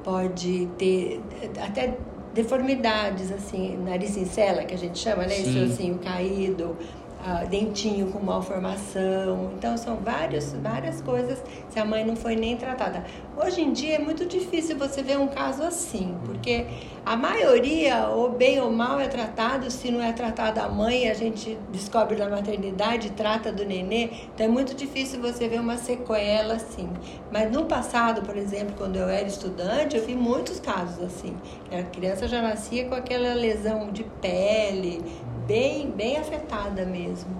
pode 0.02 0.66
ter 0.78 1.20
até 1.62 1.96
deformidades, 2.32 3.30
assim, 3.32 3.76
nariz 3.76 4.16
em 4.16 4.24
cela, 4.24 4.64
que 4.64 4.74
a 4.74 4.78
gente 4.78 4.98
chama, 4.98 5.24
né? 5.24 5.30
Sim. 5.34 5.64
ossinho 5.64 5.98
caído, 5.98 6.76
ah, 7.24 7.44
dentinho 7.44 8.06
com 8.10 8.18
malformação. 8.18 9.50
Então, 9.56 9.76
são 9.76 9.96
vários, 9.96 10.52
várias 10.54 11.02
coisas 11.02 11.42
se 11.68 11.78
a 11.78 11.84
mãe 11.84 12.04
não 12.04 12.16
foi 12.16 12.34
nem 12.34 12.56
tratada. 12.56 13.04
Hoje 13.36 13.60
em 13.60 13.72
dia 13.72 13.96
é 13.96 13.98
muito 13.98 14.24
difícil 14.24 14.78
você 14.78 15.02
ver 15.02 15.18
um 15.18 15.28
caso 15.28 15.62
assim, 15.62 16.16
porque 16.24 16.66
a 17.04 17.16
maioria, 17.16 18.08
ou 18.08 18.30
bem 18.30 18.60
ou 18.60 18.70
mal, 18.70 18.98
é 18.98 19.06
tratado. 19.06 19.70
Se 19.70 19.90
não 19.90 20.02
é 20.02 20.12
tratada 20.12 20.62
a 20.62 20.68
mãe, 20.68 21.10
a 21.10 21.14
gente 21.14 21.58
descobre 21.70 22.16
na 22.16 22.28
maternidade, 22.28 23.10
trata 23.10 23.52
do 23.52 23.64
nenê. 23.64 24.10
Então, 24.34 24.46
é 24.46 24.48
muito 24.48 24.74
difícil 24.74 25.20
você 25.20 25.48
ver 25.48 25.60
uma 25.60 25.76
sequela 25.76 26.54
assim. 26.54 26.88
Mas 27.30 27.50
no 27.52 27.66
passado, 27.66 28.22
por 28.22 28.36
exemplo, 28.36 28.74
quando 28.76 28.96
eu 28.96 29.08
era 29.08 29.26
estudante, 29.26 29.96
eu 29.96 30.04
vi 30.04 30.14
muitos 30.14 30.58
casos 30.58 31.02
assim. 31.04 31.34
A 31.70 31.82
criança 31.82 32.26
já 32.26 32.40
nascia 32.40 32.86
com 32.86 32.94
aquela 32.94 33.34
lesão 33.34 33.90
de 33.90 34.04
pele, 34.20 35.02
bem, 35.46 35.90
bem 35.90 36.16
afetada 36.16 36.84
mesmo. 36.84 37.30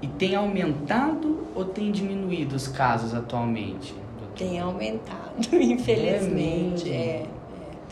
E 0.00 0.06
tem 0.06 0.34
aumentado 0.36 1.46
ou 1.54 1.64
tem 1.64 1.90
diminuído 1.90 2.54
os 2.54 2.68
casos 2.68 3.14
atualmente? 3.14 3.94
doutora? 4.18 4.32
Tem 4.36 4.60
aumentado, 4.60 5.34
infelizmente. 5.52 6.88
mesmo? 6.88 6.94
É, 6.94 7.22
é, 7.22 7.26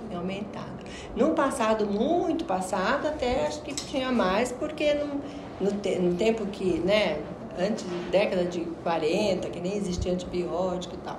tem 0.08 0.16
aumentado. 0.16 0.76
Num 1.16 1.34
passado 1.34 1.86
muito 1.86 2.44
passado, 2.44 3.08
até 3.08 3.46
acho 3.46 3.62
que 3.62 3.74
tinha 3.74 4.12
mais, 4.12 4.52
porque 4.52 4.94
no, 4.94 5.20
no, 5.60 5.72
te, 5.72 5.98
no 5.98 6.14
tempo 6.14 6.46
que, 6.46 6.78
né, 6.80 7.18
antes, 7.58 7.84
década 8.10 8.44
de 8.44 8.60
40, 8.82 9.48
que 9.48 9.60
nem 9.60 9.76
existia 9.76 10.12
antibiótico 10.12 10.94
e 10.94 10.98
tal. 10.98 11.18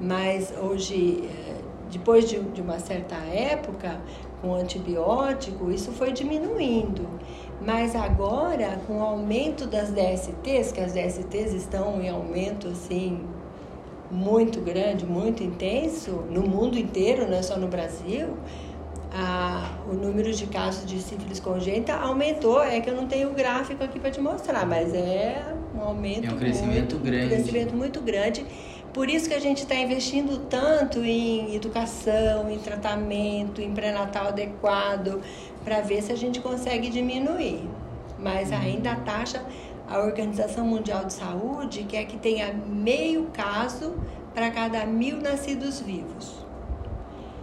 Mas 0.00 0.52
hoje, 0.60 1.28
eh, 1.28 1.60
depois 1.90 2.28
de, 2.28 2.40
de 2.40 2.60
uma 2.60 2.78
certa 2.78 3.16
época, 3.16 4.00
com 4.44 4.54
antibiótico, 4.54 5.70
isso 5.70 5.90
foi 5.92 6.12
diminuindo. 6.12 7.08
Mas 7.64 7.96
agora, 7.96 8.78
com 8.86 8.98
o 8.98 9.02
aumento 9.02 9.66
das 9.66 9.90
DSTs, 9.90 10.70
que 10.72 10.80
as 10.80 10.92
DSTs 10.92 11.54
estão 11.54 12.00
em 12.02 12.10
aumento 12.10 12.68
assim 12.68 13.24
muito 14.10 14.60
grande, 14.60 15.06
muito 15.06 15.42
intenso, 15.42 16.24
no 16.30 16.42
mundo 16.42 16.78
inteiro, 16.78 17.26
não 17.26 17.38
é 17.38 17.42
só 17.42 17.56
no 17.56 17.66
Brasil, 17.66 18.36
a, 19.10 19.78
o 19.88 19.94
número 19.94 20.32
de 20.32 20.46
casos 20.46 20.84
de 20.84 21.00
sífilis 21.00 21.40
congênita 21.40 21.94
aumentou. 21.94 22.62
É 22.62 22.80
que 22.80 22.90
eu 22.90 22.94
não 22.94 23.06
tenho 23.06 23.30
o 23.30 23.32
gráfico 23.32 23.82
aqui 23.82 23.98
para 23.98 24.10
te 24.10 24.20
mostrar, 24.20 24.66
mas 24.66 24.92
é 24.92 25.54
um 25.74 25.80
aumento. 25.80 26.26
É 26.26 26.32
um 26.32 26.36
crescimento 26.36 26.94
muito, 26.94 26.98
grande. 26.98 27.24
Um 27.24 27.28
crescimento 27.28 27.74
muito 27.74 28.00
grande. 28.02 28.46
Por 28.94 29.10
isso 29.10 29.28
que 29.28 29.34
a 29.34 29.40
gente 29.40 29.64
está 29.64 29.74
investindo 29.74 30.46
tanto 30.48 31.04
em 31.04 31.52
educação, 31.56 32.48
em 32.48 32.60
tratamento, 32.60 33.60
em 33.60 33.74
pré-natal 33.74 34.28
adequado, 34.28 35.20
para 35.64 35.80
ver 35.80 36.00
se 36.00 36.12
a 36.12 36.16
gente 36.16 36.40
consegue 36.40 36.88
diminuir. 36.88 37.68
Mas 38.20 38.50
uhum. 38.50 38.56
ainda 38.56 38.92
a 38.92 38.96
taxa, 38.96 39.44
a 39.90 39.98
Organização 39.98 40.64
Mundial 40.64 41.06
de 41.06 41.12
Saúde 41.12 41.82
quer 41.82 42.04
que 42.04 42.16
tenha 42.16 42.54
meio 42.54 43.26
caso 43.32 43.94
para 44.32 44.52
cada 44.52 44.86
mil 44.86 45.20
nascidos 45.20 45.80
vivos. 45.80 46.46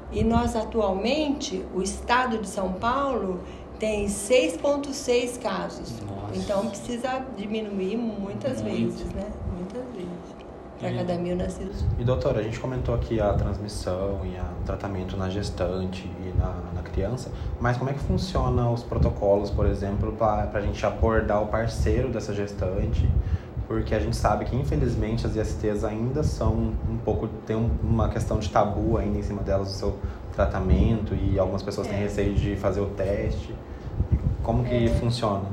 E 0.10 0.24
nós 0.24 0.56
atualmente, 0.56 1.66
o 1.76 1.82
estado 1.82 2.38
de 2.38 2.48
São 2.48 2.72
Paulo 2.74 3.42
tem 3.78 4.06
6,6 4.06 5.38
casos. 5.42 6.00
Nossa. 6.00 6.38
Então 6.38 6.68
precisa 6.68 7.26
diminuir 7.36 7.98
muitas 7.98 8.62
Muito. 8.62 8.94
vezes, 8.94 9.14
né? 9.14 9.28
Muitas 9.54 9.84
vezes 9.94 10.41
para 10.82 10.94
cada 10.94 11.16
mil 11.16 11.36
nascidos. 11.36 11.86
E 11.98 12.04
doutora, 12.04 12.40
a 12.40 12.44
gente 12.44 12.60
comentou 12.60 12.96
aqui 12.96 13.22
a 13.22 13.34
transmissão 13.34 14.20
e 14.26 14.38
o 14.38 14.66
tratamento 14.66 15.16
na 15.16 15.30
gestante 15.30 16.10
e 16.26 16.38
na, 16.38 16.56
na 16.74 16.82
criança, 16.82 17.32
mas 17.60 17.78
como 17.78 17.90
é 17.90 17.94
que 17.94 18.00
funciona 18.00 18.70
os 18.70 18.84
protocolos, 18.84 19.52
por 19.52 19.66
exemplo, 19.66 20.12
para 20.14 20.50
a 20.52 20.62
gente 20.62 20.84
abordar 20.86 21.42
o 21.42 21.48
parceiro 21.48 22.10
dessa 22.10 22.34
gestante? 22.34 23.08
Porque 23.68 23.96
a 23.96 24.00
gente 24.00 24.18
sabe 24.18 24.44
que 24.44 24.56
infelizmente 24.56 25.26
as 25.26 25.36
ISTs 25.36 25.86
ainda 25.86 26.24
são 26.24 26.74
um 26.90 26.98
pouco, 27.06 27.28
tem 27.46 27.56
uma 27.82 28.10
questão 28.10 28.38
de 28.40 28.50
tabu 28.50 28.98
ainda 28.98 29.18
em 29.18 29.24
cima 29.24 29.42
delas, 29.42 29.70
o 29.70 29.78
seu 29.78 30.00
tratamento 30.34 31.16
e 31.16 31.40
algumas 31.40 31.64
pessoas 31.64 31.88
é. 31.88 31.92
têm 31.92 32.00
receio 32.00 32.34
de 32.34 32.56
fazer 32.56 32.82
o 32.82 32.88
teste. 32.88 33.56
Como 34.44 34.64
que 34.64 34.88
é. 34.88 34.90
funciona? 34.90 35.44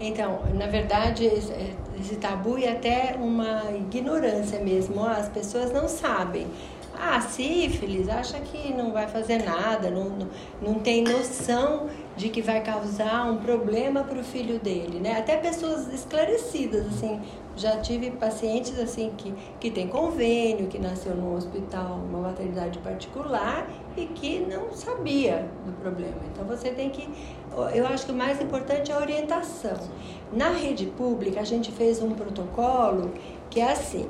Então, 0.00 0.40
na 0.54 0.66
verdade, 0.66 1.24
esse 1.24 2.16
tabu 2.16 2.58
é 2.58 2.72
até 2.72 3.16
uma 3.18 3.70
ignorância 3.72 4.60
mesmo. 4.60 5.04
As 5.04 5.28
pessoas 5.28 5.72
não 5.72 5.88
sabem. 5.88 6.46
Ah, 6.98 7.20
sífilis, 7.20 8.08
acha 8.08 8.38
que 8.40 8.72
não 8.72 8.92
vai 8.92 9.06
fazer 9.06 9.42
nada, 9.42 9.90
não, 9.90 10.10
não, 10.10 10.28
não 10.62 10.74
tem 10.74 11.02
noção 11.02 11.88
de 12.16 12.28
que 12.28 12.40
vai 12.40 12.62
causar 12.62 13.30
um 13.30 13.38
problema 13.38 14.04
para 14.04 14.18
o 14.18 14.24
filho 14.24 14.58
dele, 14.58 15.00
né? 15.00 15.18
Até 15.18 15.36
pessoas 15.36 15.92
esclarecidas, 15.92 16.86
assim, 16.86 17.20
já 17.56 17.78
tive 17.78 18.10
pacientes 18.10 18.78
assim 18.78 19.12
que, 19.16 19.32
que 19.60 19.70
tem 19.70 19.86
convênio, 19.86 20.66
que 20.66 20.78
nasceu 20.78 21.14
num 21.14 21.34
hospital, 21.34 21.98
numa 21.98 22.28
maternidade 22.28 22.78
particular 22.80 23.68
e 23.96 24.06
que 24.06 24.40
não 24.40 24.72
sabia 24.72 25.48
do 25.64 25.72
problema. 25.80 26.16
Então 26.32 26.44
você 26.44 26.70
tem 26.70 26.90
que, 26.90 27.08
eu 27.74 27.86
acho 27.86 28.06
que 28.06 28.12
o 28.12 28.14
mais 28.14 28.40
importante 28.40 28.90
é 28.90 28.94
a 28.94 28.98
orientação. 28.98 29.76
Na 30.32 30.50
rede 30.50 30.86
pública 30.86 31.40
a 31.40 31.44
gente 31.44 31.70
fez 31.70 32.02
um 32.02 32.10
protocolo 32.10 33.12
que 33.50 33.60
é 33.60 33.70
assim, 33.70 34.08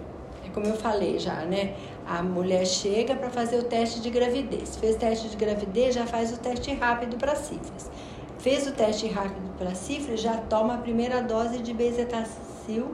como 0.54 0.66
eu 0.66 0.76
falei 0.76 1.18
já, 1.18 1.44
né? 1.44 1.74
A 2.06 2.22
mulher 2.22 2.64
chega 2.64 3.14
para 3.16 3.28
fazer 3.28 3.58
o 3.58 3.64
teste 3.64 4.00
de 4.00 4.08
gravidez. 4.08 4.76
Fez 4.76 4.96
teste 4.96 5.28
de 5.28 5.36
gravidez, 5.36 5.94
já 5.94 6.06
faz 6.06 6.32
o 6.32 6.38
teste 6.38 6.72
rápido 6.72 7.16
para 7.16 7.34
sífilis. 7.34 7.90
Fez 8.38 8.66
o 8.66 8.72
teste 8.72 9.08
rápido 9.08 9.52
para 9.58 9.74
sífilis, 9.74 10.20
já 10.20 10.36
toma 10.36 10.74
a 10.74 10.78
primeira 10.78 11.20
dose 11.20 11.58
de 11.58 11.74
bezetacil 11.74 12.92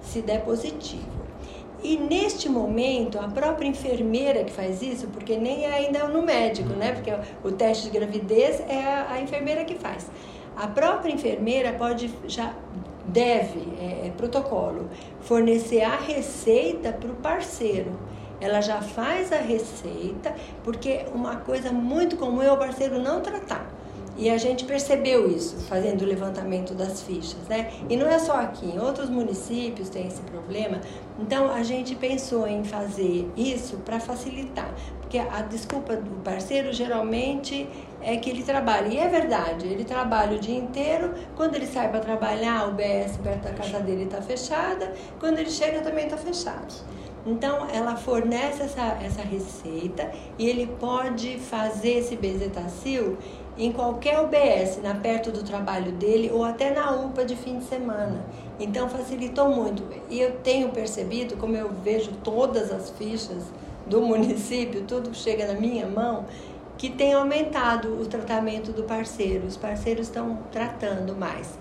se 0.00 0.22
der 0.22 0.42
positivo. 0.42 1.22
E 1.82 1.96
neste 1.96 2.48
momento, 2.48 3.18
a 3.18 3.26
própria 3.28 3.66
enfermeira 3.66 4.44
que 4.44 4.52
faz 4.52 4.80
isso, 4.82 5.08
porque 5.08 5.36
nem 5.36 5.64
é 5.64 5.74
ainda 5.74 6.06
no 6.06 6.22
médico, 6.22 6.70
né? 6.70 6.92
Porque 6.92 7.12
o 7.42 7.50
teste 7.50 7.90
de 7.90 7.90
gravidez 7.90 8.60
é 8.60 9.04
a 9.08 9.20
enfermeira 9.20 9.64
que 9.64 9.74
faz. 9.74 10.08
A 10.56 10.68
própria 10.68 11.12
enfermeira 11.12 11.72
pode 11.72 12.12
já 12.26 12.54
deve, 13.06 13.60
é, 13.80 14.08
é 14.08 14.12
protocolo, 14.16 14.88
fornecer 15.20 15.82
a 15.82 15.96
receita 15.96 16.92
para 16.92 17.10
o 17.10 17.14
parceiro 17.16 17.92
ela 18.42 18.60
já 18.60 18.82
faz 18.82 19.32
a 19.32 19.36
receita, 19.36 20.34
porque 20.64 21.06
uma 21.14 21.36
coisa 21.36 21.70
muito 21.70 22.16
comum 22.16 22.42
é 22.42 22.50
o 22.50 22.56
parceiro 22.56 22.98
não 22.98 23.20
tratar. 23.20 23.71
E 24.16 24.28
a 24.28 24.36
gente 24.36 24.64
percebeu 24.64 25.30
isso 25.30 25.56
fazendo 25.68 26.02
o 26.02 26.04
levantamento 26.04 26.74
das 26.74 27.02
fichas, 27.02 27.48
né? 27.48 27.72
E 27.88 27.96
não 27.96 28.06
é 28.06 28.18
só 28.18 28.34
aqui, 28.34 28.66
em 28.66 28.78
outros 28.78 29.08
municípios 29.08 29.88
tem 29.88 30.06
esse 30.06 30.20
problema. 30.22 30.80
Então 31.18 31.50
a 31.50 31.62
gente 31.62 31.94
pensou 31.94 32.46
em 32.46 32.62
fazer 32.62 33.30
isso 33.36 33.78
para 33.78 33.98
facilitar, 33.98 34.70
porque 35.00 35.18
a 35.18 35.42
desculpa 35.42 35.96
do 35.96 36.22
parceiro 36.22 36.72
geralmente 36.72 37.66
é 38.02 38.16
que 38.16 38.28
ele 38.28 38.42
trabalha. 38.42 38.88
E 38.88 38.98
é 38.98 39.08
verdade, 39.08 39.66
ele 39.66 39.84
trabalha 39.84 40.36
o 40.36 40.40
dia 40.40 40.58
inteiro. 40.58 41.14
Quando 41.34 41.54
ele 41.54 41.66
sai 41.66 41.88
para 41.88 42.00
trabalhar, 42.00 42.68
o 42.68 42.72
BS 42.72 43.16
perto 43.22 43.44
da 43.44 43.52
casa 43.52 43.80
dele 43.80 44.04
está 44.04 44.20
fechada. 44.20 44.92
Quando 45.18 45.38
ele 45.38 45.50
chega 45.50 45.80
também 45.80 46.04
está 46.04 46.16
fechado. 46.16 46.74
Então, 47.24 47.68
ela 47.72 47.94
fornece 47.94 48.62
essa, 48.62 48.98
essa 49.00 49.22
receita 49.22 50.10
e 50.36 50.48
ele 50.48 50.66
pode 50.80 51.38
fazer 51.38 51.98
esse 51.98 52.16
bezetacil 52.16 53.16
em 53.56 53.70
qualquer 53.70 54.18
UBS, 54.20 54.80
na 54.82 54.94
perto 54.94 55.30
do 55.30 55.42
trabalho 55.42 55.92
dele 55.92 56.30
ou 56.32 56.44
até 56.44 56.70
na 56.70 56.90
UPA 56.92 57.24
de 57.24 57.36
fim 57.36 57.58
de 57.58 57.64
semana. 57.64 58.24
Então, 58.58 58.88
facilitou 58.88 59.48
muito. 59.48 59.82
E 60.08 60.20
eu 60.20 60.32
tenho 60.42 60.70
percebido, 60.70 61.36
como 61.36 61.56
eu 61.56 61.70
vejo 61.84 62.12
todas 62.24 62.72
as 62.72 62.90
fichas 62.90 63.44
do 63.86 64.00
município, 64.02 64.82
tudo 64.82 65.14
chega 65.14 65.46
na 65.46 65.54
minha 65.54 65.86
mão, 65.86 66.24
que 66.78 66.88
tem 66.88 67.12
aumentado 67.12 68.00
o 68.00 68.06
tratamento 68.06 68.72
do 68.72 68.84
parceiro. 68.84 69.46
Os 69.46 69.56
parceiros 69.56 70.06
estão 70.06 70.38
tratando 70.50 71.14
mais. 71.14 71.58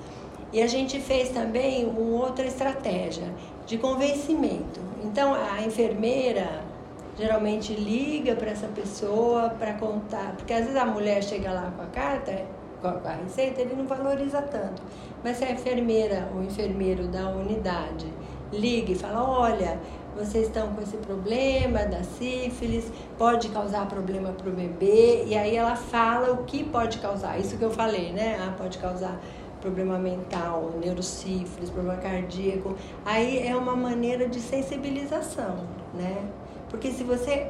E 0.54 0.62
a 0.62 0.68
gente 0.68 1.00
fez 1.00 1.30
também 1.30 1.86
uma 1.86 2.26
outra 2.26 2.46
estratégia 2.46 3.28
de 3.66 3.78
convencimento. 3.78 4.80
Então, 5.04 5.34
a 5.34 5.62
enfermeira 5.62 6.71
geralmente 7.18 7.74
liga 7.74 8.36
para 8.36 8.52
essa 8.52 8.68
pessoa 8.68 9.50
para 9.50 9.74
contar, 9.74 10.36
porque 10.38 10.54
às 10.54 10.66
vezes 10.66 10.76
a 10.76 10.86
mulher 10.86 11.24
chega 11.24 11.52
lá 11.52 11.72
com 11.76 11.84
a 11.84 11.88
carta, 11.88 12.46
com 12.82 12.88
a 12.88 13.12
receita, 13.24 13.62
ele 13.62 13.76
não 13.76 13.86
valoriza 13.86 14.42
tanto. 14.42 14.82
Mas 15.24 15.38
se 15.38 15.46
a 15.46 15.52
enfermeira 15.52 16.30
ou 16.34 16.44
enfermeiro 16.44 17.08
da 17.08 17.30
unidade 17.30 18.12
liga 18.52 18.92
e 18.92 18.96
fala: 18.96 19.24
olha, 19.24 19.80
vocês 20.16 20.48
estão 20.48 20.74
com 20.74 20.82
esse 20.82 20.98
problema 20.98 21.86
da 21.86 22.04
sífilis, 22.04 22.92
pode 23.18 23.50
causar 23.50 23.88
problema 23.88 24.32
para 24.32 24.50
o 24.50 24.52
bebê, 24.52 25.26
e 25.26 25.38
aí 25.38 25.56
ela 25.56 25.76
fala 25.76 26.32
o 26.32 26.44
que 26.44 26.64
pode 26.64 26.98
causar, 26.98 27.40
isso 27.40 27.58
que 27.58 27.64
eu 27.64 27.72
falei, 27.72 28.12
né? 28.12 28.38
Ah, 28.40 28.54
pode 28.58 28.78
causar 28.78 29.20
problema 29.62 30.00
mental, 30.00 30.72
neurosífilis, 30.84 31.70
problema 31.70 31.98
cardíaco. 32.02 32.76
Aí 33.06 33.48
é 33.48 33.56
uma 33.56 33.76
maneira 33.76 34.28
de 34.28 34.40
sensibilização, 34.40 35.66
né? 35.94 36.26
Porque 36.72 36.90
se 36.90 37.04
você. 37.04 37.48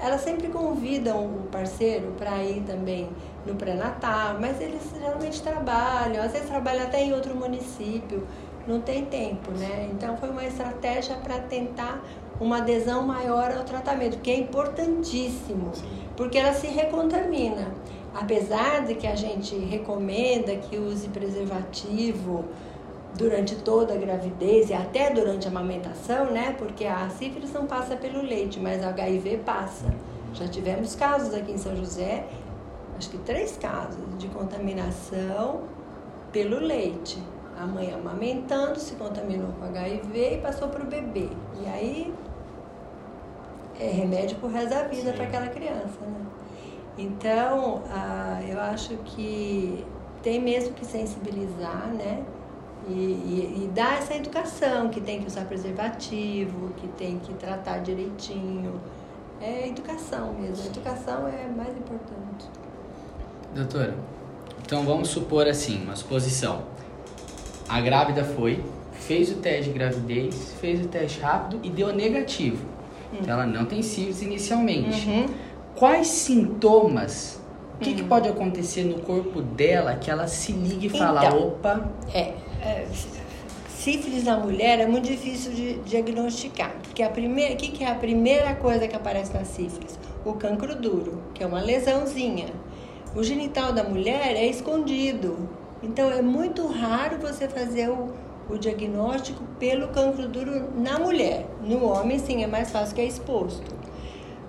Elas 0.00 0.20
sempre 0.20 0.48
convidam 0.48 1.26
o 1.26 1.48
parceiro 1.50 2.12
para 2.16 2.42
ir 2.44 2.62
também 2.62 3.10
no 3.44 3.56
pré-natal, 3.56 4.36
mas 4.40 4.60
eles 4.60 4.80
geralmente 4.96 5.42
trabalham, 5.42 6.22
às 6.24 6.32
vezes 6.32 6.48
trabalham 6.48 6.84
até 6.84 7.02
em 7.02 7.12
outro 7.12 7.34
município, 7.34 8.24
não 8.66 8.80
tem 8.80 9.04
tempo, 9.04 9.50
né? 9.50 9.90
Então 9.92 10.16
foi 10.16 10.30
uma 10.30 10.44
estratégia 10.44 11.16
para 11.16 11.40
tentar 11.40 12.00
uma 12.40 12.58
adesão 12.58 13.02
maior 13.02 13.50
ao 13.50 13.64
tratamento, 13.64 14.18
que 14.18 14.30
é 14.30 14.38
importantíssimo, 14.38 15.72
porque 16.16 16.38
ela 16.38 16.54
se 16.54 16.68
recontamina 16.68 17.72
apesar 18.14 18.84
de 18.84 18.94
que 18.94 19.06
a 19.06 19.14
gente 19.14 19.56
recomenda 19.56 20.54
que 20.56 20.76
use 20.76 21.08
preservativo 21.08 22.44
durante 23.16 23.56
toda 23.56 23.94
a 23.94 23.96
gravidez 23.96 24.70
e 24.70 24.74
até 24.74 25.10
durante 25.10 25.46
a 25.46 25.50
amamentação, 25.50 26.26
né? 26.26 26.54
Porque 26.58 26.84
a 26.84 27.08
sífilis 27.10 27.52
não 27.52 27.66
passa 27.66 27.96
pelo 27.96 28.22
leite, 28.22 28.58
mas 28.58 28.82
a 28.82 28.88
HIV 28.88 29.38
passa. 29.44 29.92
Já 30.34 30.48
tivemos 30.48 30.94
casos 30.94 31.34
aqui 31.34 31.52
em 31.52 31.58
São 31.58 31.76
José, 31.76 32.24
acho 32.96 33.10
que 33.10 33.18
três 33.18 33.56
casos 33.56 34.00
de 34.18 34.28
contaminação 34.28 35.62
pelo 36.32 36.58
leite. 36.58 37.22
A 37.58 37.66
mãe 37.66 37.92
amamentando 37.92 38.80
se 38.80 38.94
contaminou 38.94 39.52
com 39.58 39.66
HIV 39.66 40.34
e 40.34 40.38
passou 40.38 40.68
para 40.68 40.82
o 40.82 40.86
bebê. 40.86 41.28
E 41.62 41.68
aí 41.68 42.14
é 43.78 43.90
remédio 43.90 44.38
pro 44.38 44.48
resto 44.48 44.70
da 44.70 44.84
vida 44.84 45.12
para 45.12 45.24
aquela 45.24 45.48
criança, 45.48 46.00
né? 46.00 46.26
Então, 46.96 47.82
ah, 47.90 48.40
eu 48.46 48.60
acho 48.60 48.96
que 48.98 49.84
tem 50.22 50.40
mesmo 50.40 50.74
que 50.74 50.84
sensibilizar, 50.84 51.88
né? 51.88 52.22
E, 52.88 52.92
e, 52.92 53.64
e, 53.64 53.68
dar 53.72 53.98
essa 53.98 54.14
educação, 54.14 54.88
que 54.88 55.00
tem 55.00 55.20
que 55.20 55.28
usar 55.28 55.44
preservativo, 55.44 56.70
que 56.76 56.88
tem 56.88 57.18
que 57.18 57.32
tratar 57.34 57.78
direitinho. 57.78 58.80
É 59.40 59.68
educação 59.68 60.34
mesmo. 60.34 60.64
A 60.64 60.66
educação 60.66 61.28
é 61.28 61.48
mais 61.48 61.76
importante. 61.76 62.46
Doutora, 63.54 63.94
então 64.64 64.84
vamos 64.84 65.08
supor 65.08 65.46
assim, 65.46 65.82
uma 65.82 65.94
suposição. 65.94 66.62
A 67.68 67.80
grávida 67.80 68.24
foi, 68.24 68.64
fez 68.92 69.30
o 69.30 69.34
teste 69.36 69.70
de 69.70 69.78
gravidez, 69.78 70.54
fez 70.60 70.84
o 70.84 70.88
teste 70.88 71.20
rápido 71.20 71.60
e 71.62 71.70
deu 71.70 71.94
negativo. 71.94 72.64
Hum. 73.12 73.18
Então 73.20 73.34
ela 73.34 73.46
não 73.46 73.64
tem 73.64 73.82
sífilis 73.82 74.22
inicialmente. 74.22 75.08
Uhum. 75.08 75.26
Quais 75.74 76.06
sintomas 76.06 77.40
o 77.74 77.78
que, 77.78 77.90
hum. 77.90 77.96
que, 77.96 78.02
pode 78.04 78.28
acontecer 78.28 78.84
no 78.84 79.00
corpo 79.00 79.42
dela 79.42 79.94
que 79.96 80.10
ela 80.10 80.26
se 80.26 80.52
ligue 80.52 80.86
e 80.86 80.90
fala, 80.90 81.26
então, 81.26 81.48
opa... 81.48 81.90
É, 82.14 82.34
é, 82.62 82.86
sífilis 83.68 84.24
na 84.24 84.36
mulher 84.36 84.78
é 84.78 84.86
muito 84.86 85.08
difícil 85.08 85.52
de 85.52 85.74
diagnosticar, 85.80 86.72
porque 86.82 87.02
a 87.02 87.10
primeira, 87.10 87.56
que, 87.56 87.72
que 87.72 87.82
é 87.82 87.90
a 87.90 87.94
primeira 87.94 88.54
coisa 88.54 88.86
que 88.86 88.94
aparece 88.94 89.34
na 89.34 89.44
sífilis? 89.44 89.98
O 90.24 90.34
cancro 90.34 90.76
duro, 90.76 91.20
que 91.34 91.42
é 91.42 91.46
uma 91.46 91.60
lesãozinha. 91.60 92.46
O 93.14 93.22
genital 93.22 93.72
da 93.72 93.82
mulher 93.82 94.36
é 94.36 94.46
escondido, 94.46 95.48
então 95.82 96.10
é 96.10 96.22
muito 96.22 96.66
raro 96.68 97.18
você 97.18 97.48
fazer 97.48 97.90
o, 97.90 98.12
o 98.48 98.56
diagnóstico 98.56 99.42
pelo 99.58 99.88
cancro 99.88 100.28
duro 100.28 100.70
na 100.76 100.98
mulher. 100.98 101.46
No 101.60 101.84
homem, 101.84 102.18
sim, 102.18 102.42
é 102.42 102.46
mais 102.46 102.70
fácil 102.70 102.94
que 102.94 103.00
é 103.00 103.06
exposto. 103.06 103.74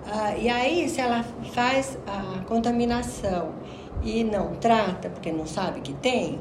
Ah, 0.06 0.36
e 0.36 0.48
aí, 0.48 0.88
se 0.88 1.00
ela 1.00 1.24
faz 1.52 1.98
a 2.06 2.44
contaminação 2.44 3.52
e 4.02 4.22
não 4.22 4.54
trata, 4.56 5.08
porque 5.08 5.32
não 5.32 5.46
sabe 5.46 5.80
que 5.80 5.92
tem, 5.94 6.38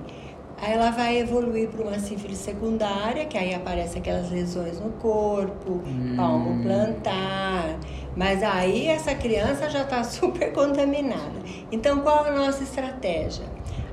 Aí 0.63 0.71
ela 0.71 0.91
vai 0.91 1.17
evoluir 1.17 1.67
para 1.67 1.84
uma 1.84 1.99
sífilis 1.99 2.38
secundária, 2.38 3.26
que 3.26 3.38
aí 3.38 3.54
aparece 3.54 3.97
aquelas 3.97 4.32
lesões 4.32 4.80
no 4.80 4.91
corpo, 4.91 5.82
hum. 5.86 6.13
palmo 6.15 6.63
plantar. 6.63 7.78
Mas 8.15 8.41
aí 8.41 8.88
essa 8.88 9.13
criança 9.13 9.69
já 9.69 9.82
está 9.82 10.02
super 10.08 10.54
contaminada. 10.54 11.34
Então, 11.69 11.99
qual 11.99 12.23
a 12.23 12.32
nossa 12.32 12.63
estratégia? 12.63 13.43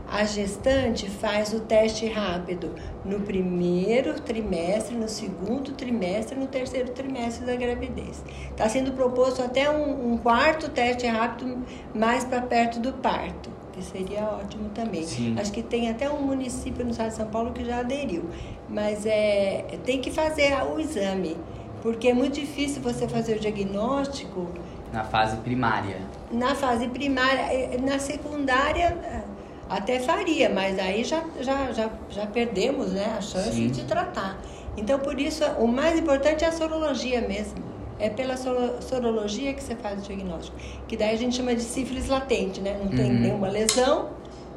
A 0.08 0.22
gestante 0.22 1.10
faz 1.10 1.52
o 1.52 1.58
teste 1.58 2.06
rápido 2.06 2.72
no 3.04 3.18
primeiro 3.18 4.20
trimestre, 4.20 4.94
no 4.94 5.08
segundo 5.08 5.72
trimestre, 5.72 6.38
no 6.38 6.46
terceiro 6.46 6.92
trimestre 6.92 7.46
da 7.46 7.56
gravidez. 7.56 8.22
Está 8.48 8.68
sendo 8.68 8.92
proposto 8.92 9.42
até 9.42 9.68
um, 9.68 10.12
um 10.12 10.18
quarto 10.18 10.68
teste 10.68 11.04
rápido 11.08 11.64
mais 11.92 12.24
para 12.24 12.40
perto 12.42 12.78
do 12.78 12.92
parto 12.92 13.59
que 13.80 13.98
seria 13.98 14.24
ótimo 14.24 14.68
também. 14.70 15.04
Sim. 15.04 15.34
Acho 15.38 15.50
que 15.50 15.62
tem 15.62 15.88
até 15.88 16.08
um 16.10 16.22
município 16.22 16.84
no 16.84 16.90
estado 16.90 17.08
de 17.08 17.16
São 17.16 17.26
Paulo 17.26 17.52
que 17.52 17.64
já 17.64 17.80
aderiu. 17.80 18.24
Mas 18.68 19.06
é, 19.06 19.64
tem 19.84 20.00
que 20.00 20.10
fazer 20.10 20.52
o 20.62 20.78
exame, 20.78 21.36
porque 21.82 22.08
é 22.08 22.14
muito 22.14 22.34
difícil 22.34 22.82
você 22.82 23.08
fazer 23.08 23.36
o 23.36 23.40
diagnóstico. 23.40 24.48
Na 24.92 25.04
fase 25.04 25.36
primária. 25.38 25.96
Na 26.30 26.54
fase 26.54 26.88
primária. 26.88 27.78
Na 27.80 27.98
secundária 27.98 28.98
é, 29.02 29.22
até 29.68 29.98
faria, 29.98 30.50
mas 30.50 30.78
aí 30.78 31.02
já, 31.02 31.24
já, 31.40 31.72
já, 31.72 31.90
já 32.10 32.26
perdemos 32.26 32.92
né, 32.92 33.14
a 33.16 33.20
chance 33.20 33.52
Sim. 33.52 33.68
de 33.68 33.84
tratar. 33.84 34.38
Então, 34.76 34.98
por 34.98 35.18
isso, 35.18 35.44
o 35.58 35.66
mais 35.66 35.98
importante 35.98 36.44
é 36.44 36.48
a 36.48 36.52
sorologia 36.52 37.20
mesmo 37.20 37.69
é 38.00 38.08
pela 38.08 38.36
sorologia 38.36 39.52
que 39.52 39.62
você 39.62 39.76
faz 39.76 40.00
o 40.00 40.06
diagnóstico. 40.06 40.56
Que 40.88 40.96
daí 40.96 41.14
a 41.14 41.18
gente 41.18 41.36
chama 41.36 41.54
de 41.54 41.62
sífilis 41.62 42.08
latente, 42.08 42.60
né? 42.60 42.80
Não 42.82 42.88
tem 42.88 43.12
uhum. 43.12 43.20
nenhuma 43.20 43.48
lesão, 43.48 44.08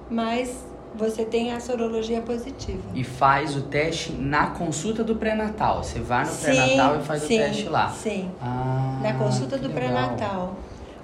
mas 0.09 0.65
você 0.95 1.25
tem 1.25 1.51
a 1.51 1.59
sorologia 1.59 2.21
positiva. 2.21 2.81
E 2.93 3.03
faz 3.03 3.55
o 3.55 3.61
teste 3.63 4.13
na 4.13 4.47
consulta 4.47 5.03
do 5.03 5.15
pré-natal. 5.15 5.83
Você 5.83 5.99
vai 5.99 6.25
no 6.25 6.35
pré-natal 6.35 6.99
e 6.99 7.03
faz 7.03 7.23
sim, 7.23 7.35
o 7.35 7.37
teste 7.37 7.69
lá. 7.69 7.89
Sim. 7.89 8.31
Ah, 8.41 8.99
na 9.01 9.13
consulta 9.15 9.57
do 9.57 9.69
pré-natal. 9.69 10.55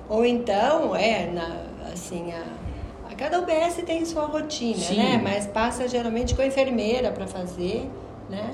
Ou 0.07 0.25
então, 0.25 0.95
é, 0.95 1.27
na, 1.27 1.91
assim, 1.91 2.31
a, 2.31 3.11
a 3.11 3.15
cada 3.15 3.39
UBS 3.39 3.83
tem 3.85 4.05
sua 4.05 4.25
rotina, 4.25 4.77
sim. 4.77 4.97
né? 4.97 5.19
Mas 5.21 5.45
passa 5.45 5.87
geralmente 5.87 6.33
com 6.35 6.41
a 6.41 6.45
enfermeira 6.45 7.11
para 7.11 7.27
fazer, 7.27 7.89
né? 8.29 8.51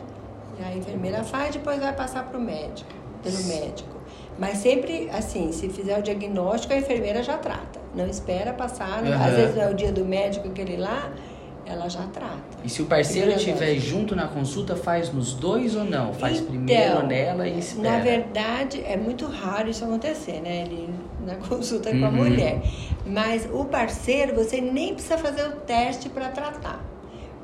E 0.60 0.63
a 0.63 0.76
enfermeira 0.76 1.24
faz, 1.24 1.54
depois 1.54 1.80
vai 1.80 1.93
passar 1.93 2.24
para 2.24 2.38
o 2.38 2.41
médico 2.41 3.05
pelo 3.25 3.43
médico. 3.45 3.95
Mas 4.38 4.57
sempre, 4.57 5.09
assim, 5.11 5.51
se 5.51 5.69
fizer 5.69 5.97
o 5.97 6.01
diagnóstico, 6.01 6.73
a 6.73 6.77
enfermeira 6.77 7.23
já 7.23 7.38
trata. 7.38 7.79
Não 7.95 8.07
espera 8.07 8.51
passar, 8.51 9.03
uhum. 9.03 9.13
às 9.13 9.33
vezes 9.33 9.57
é 9.57 9.69
o 9.69 9.73
dia 9.73 9.91
do 9.91 10.03
médico 10.03 10.49
aquele 10.49 10.75
lá, 10.75 11.09
ela 11.65 11.88
já 11.88 12.03
trata. 12.07 12.41
E 12.63 12.69
se 12.69 12.81
o 12.81 12.85
parceiro 12.85 13.31
estiver 13.31 13.75
junto 13.75 14.15
na 14.15 14.27
consulta, 14.27 14.75
faz 14.75 15.11
nos 15.11 15.33
dois 15.33 15.75
ou 15.75 15.85
não? 15.85 16.13
Faz 16.13 16.38
então, 16.38 16.47
primeiro 16.47 17.07
nela 17.07 17.47
e 17.47 17.57
espera? 17.57 17.91
Na 17.91 17.99
verdade, 17.99 18.83
é 18.85 18.97
muito 18.97 19.25
raro 19.25 19.69
isso 19.69 19.83
acontecer, 19.85 20.41
né? 20.41 20.63
Ele 20.63 20.89
na 21.25 21.35
consulta 21.47 21.89
uhum. 21.89 21.99
com 21.99 22.05
a 22.05 22.09
uhum. 22.09 22.15
mulher. 22.15 22.61
Mas 23.05 23.47
o 23.51 23.63
parceiro, 23.63 24.35
você 24.35 24.59
nem 24.59 24.93
precisa 24.93 25.17
fazer 25.17 25.47
o 25.47 25.51
teste 25.61 26.09
para 26.09 26.27
tratar. 26.29 26.83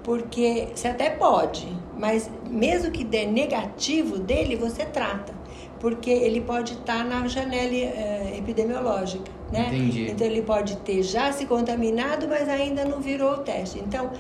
Porque 0.04 0.68
você 0.74 0.90
até 0.90 1.12
pode, 1.12 1.68
mas 1.98 2.30
mesmo 2.50 2.92
que 2.92 3.04
dê 3.04 3.26
negativo 3.26 4.18
dele, 4.18 4.56
você 4.56 4.84
trata 4.84 5.41
porque 5.82 6.12
ele 6.12 6.40
pode 6.40 6.74
estar 6.74 7.04
na 7.04 7.28
janela 7.28 7.74
é, 7.74 8.36
epidemiológica, 8.38 9.32
né? 9.52 9.68
Entendi. 9.68 10.12
Então 10.12 10.28
ele 10.28 10.44
pode 10.44 10.78
ter 10.78 11.02
já 11.02 11.32
se 11.32 11.48
contaminado, 11.48 12.28
mas 12.28 12.48
ainda 12.48 12.86
não 12.86 13.02
virou 13.02 13.34
o 13.34 13.38
teste. 13.40 13.80
Então 13.80 14.12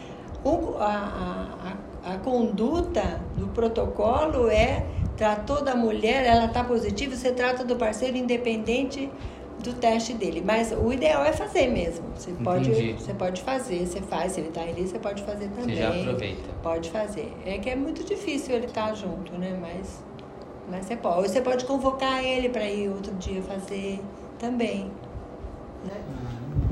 o, 0.44 0.76
a, 0.80 1.78
a, 2.04 2.14
a 2.14 2.18
conduta 2.18 3.22
do 3.38 3.48
protocolo 3.50 4.50
é 4.50 4.84
tratou 5.16 5.64
da 5.64 5.76
mulher, 5.76 6.26
ela 6.26 6.46
está 6.46 6.64
positiva, 6.64 7.16
você 7.16 7.32
trata 7.32 7.64
do 7.64 7.76
parceiro 7.76 8.18
independente 8.18 9.08
do 9.60 9.74
teste 9.74 10.14
dele. 10.14 10.42
Mas 10.44 10.72
o 10.72 10.92
ideal 10.92 11.24
é 11.24 11.32
fazer 11.32 11.68
mesmo. 11.68 12.06
Você 12.16 12.32
pode, 12.32 12.94
você 12.94 13.14
pode 13.14 13.42
fazer, 13.44 13.86
você 13.86 14.02
faz, 14.02 14.32
se 14.32 14.40
ele 14.40 14.48
está 14.50 14.62
ali, 14.62 14.88
você 14.88 14.98
pode 14.98 15.22
fazer 15.22 15.48
também. 15.50 15.76
Você 15.76 15.82
já 15.82 15.90
aproveita. 15.90 16.50
Pode 16.64 16.90
fazer. 16.90 17.32
É 17.46 17.60
que 17.60 17.70
é 17.70 17.76
muito 17.76 18.04
difícil 18.04 18.56
ele 18.56 18.66
estar 18.66 18.88
tá 18.88 18.94
junto, 18.96 19.34
né? 19.38 19.56
Mas 19.62 20.04
mas 20.72 20.86
você 20.86 20.96
pode. 20.96 21.28
Você 21.28 21.42
pode 21.42 21.66
convocar 21.66 22.24
ele 22.24 22.50
para 22.50 22.66
ir 22.66 22.90
outro 22.90 23.14
dia 23.16 23.42
fazer 23.42 24.02
também. 24.40 24.90
Né? 25.86 26.02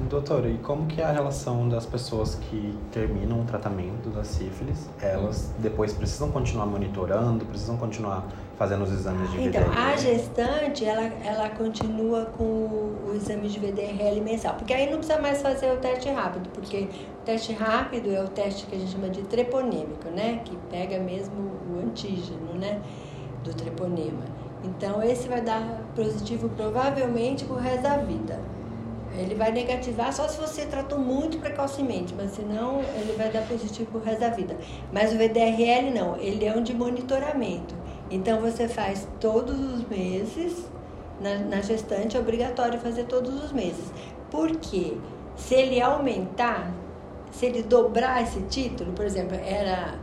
Doutora, 0.10 0.50
e 0.50 0.58
como 0.58 0.88
que 0.88 1.02
é 1.02 1.06
a 1.06 1.12
relação 1.12 1.70
das 1.70 1.86
pessoas 1.86 2.34
que 2.36 2.76
terminam 2.92 3.42
o 3.42 3.44
tratamento 3.46 4.10
da 4.10 4.24
sífilis? 4.24 4.90
Elas 5.00 5.54
depois 5.60 5.94
precisam 5.94 6.32
continuar 6.32 6.66
monitorando, 6.66 7.46
precisam 7.46 7.78
continuar 7.78 8.28
fazendo 8.58 8.84
os 8.84 8.92
exames 8.92 9.30
de 9.32 9.38
VDRL? 9.38 9.70
Então, 9.70 9.84
a 9.84 9.96
gestante, 9.96 10.84
ela, 10.84 11.04
ela 11.24 11.50
continua 11.50 12.26
com 12.26 12.44
o 12.44 13.14
exame 13.16 13.48
de 13.48 13.60
VDRL 13.60 14.20
mensal, 14.22 14.56
porque 14.56 14.74
aí 14.74 14.90
não 14.90 14.98
precisa 14.98 15.22
mais 15.22 15.44
fazer 15.44 15.72
o 15.72 15.78
teste 15.78 16.10
rápido, 16.10 16.50
porque 16.50 16.88
o 17.22 17.24
teste 17.24 17.54
rápido 17.54 18.12
é 18.12 18.24
o 18.24 18.28
teste 18.28 18.66
que 18.66 18.76
a 18.76 18.80
gente 18.80 18.92
chama 18.92 19.10
de 19.10 19.22
treponêmico, 19.22 20.10
né? 20.10 20.42
Que 20.44 20.58
pega 20.72 20.98
mesmo 20.98 21.36
o 21.72 21.80
antígeno, 21.86 22.56
né? 22.56 22.82
Do 23.50 23.56
treponema. 23.56 24.24
Então, 24.64 25.02
esse 25.02 25.28
vai 25.28 25.42
dar 25.42 25.82
positivo 25.96 26.50
provavelmente 26.50 27.46
pro 27.46 27.56
resto 27.56 27.84
da 27.84 27.98
vida. 27.98 28.40
Ele 29.18 29.34
vai 29.34 29.52
negativar 29.52 30.14
só 30.14 30.28
se 30.28 30.40
você 30.40 30.66
tratou 30.66 31.00
muito 31.00 31.40
precocemente, 31.40 32.14
mas 32.16 32.32
senão 32.32 32.80
ele 32.96 33.16
vai 33.18 33.30
dar 33.30 33.42
positivo 33.48 33.90
pro 33.92 34.02
resto 34.02 34.20
da 34.20 34.30
vida. 34.30 34.56
Mas 34.94 35.12
o 35.12 35.18
VDRL 35.18 35.92
não, 35.92 36.16
ele 36.18 36.46
é 36.46 36.56
um 36.56 36.62
de 36.62 36.74
monitoramento. 36.74 37.74
Então, 38.12 38.42
você 38.42 38.68
faz 38.68 39.08
todos 39.20 39.58
os 39.58 39.88
meses, 39.88 40.66
na, 41.20 41.40
na 41.40 41.62
gestante 41.62 42.16
é 42.16 42.20
obrigatório 42.20 42.80
fazer 42.80 43.06
todos 43.06 43.44
os 43.44 43.52
meses. 43.52 43.92
Por 44.30 44.56
quê? 44.58 44.98
Se 45.36 45.56
ele 45.56 45.82
aumentar, 45.82 46.72
se 47.32 47.46
ele 47.46 47.64
dobrar 47.64 48.22
esse 48.22 48.42
título, 48.42 48.92
por 48.94 49.06
exemplo, 49.06 49.38
era, 49.38 49.96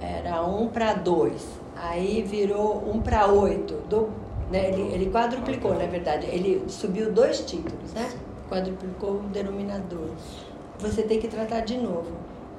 era 0.00 0.42
1 0.44 0.68
para 0.68 0.94
2 0.94 1.63
aí 1.76 2.22
virou 2.22 2.88
um 2.88 3.00
para 3.00 3.26
oito. 3.26 3.74
Né? 4.50 4.70
Ele, 4.70 4.82
ele 4.94 5.10
quadruplicou, 5.10 5.74
na 5.74 5.86
verdade. 5.86 6.26
Ele 6.26 6.64
subiu 6.68 7.12
dois 7.12 7.40
títulos, 7.40 7.92
né? 7.92 8.10
Quadruplicou 8.48 9.16
o 9.16 9.22
denominador. 9.24 10.10
Você 10.78 11.02
tem 11.02 11.18
que 11.18 11.28
tratar 11.28 11.60
de 11.60 11.76
novo. 11.78 12.12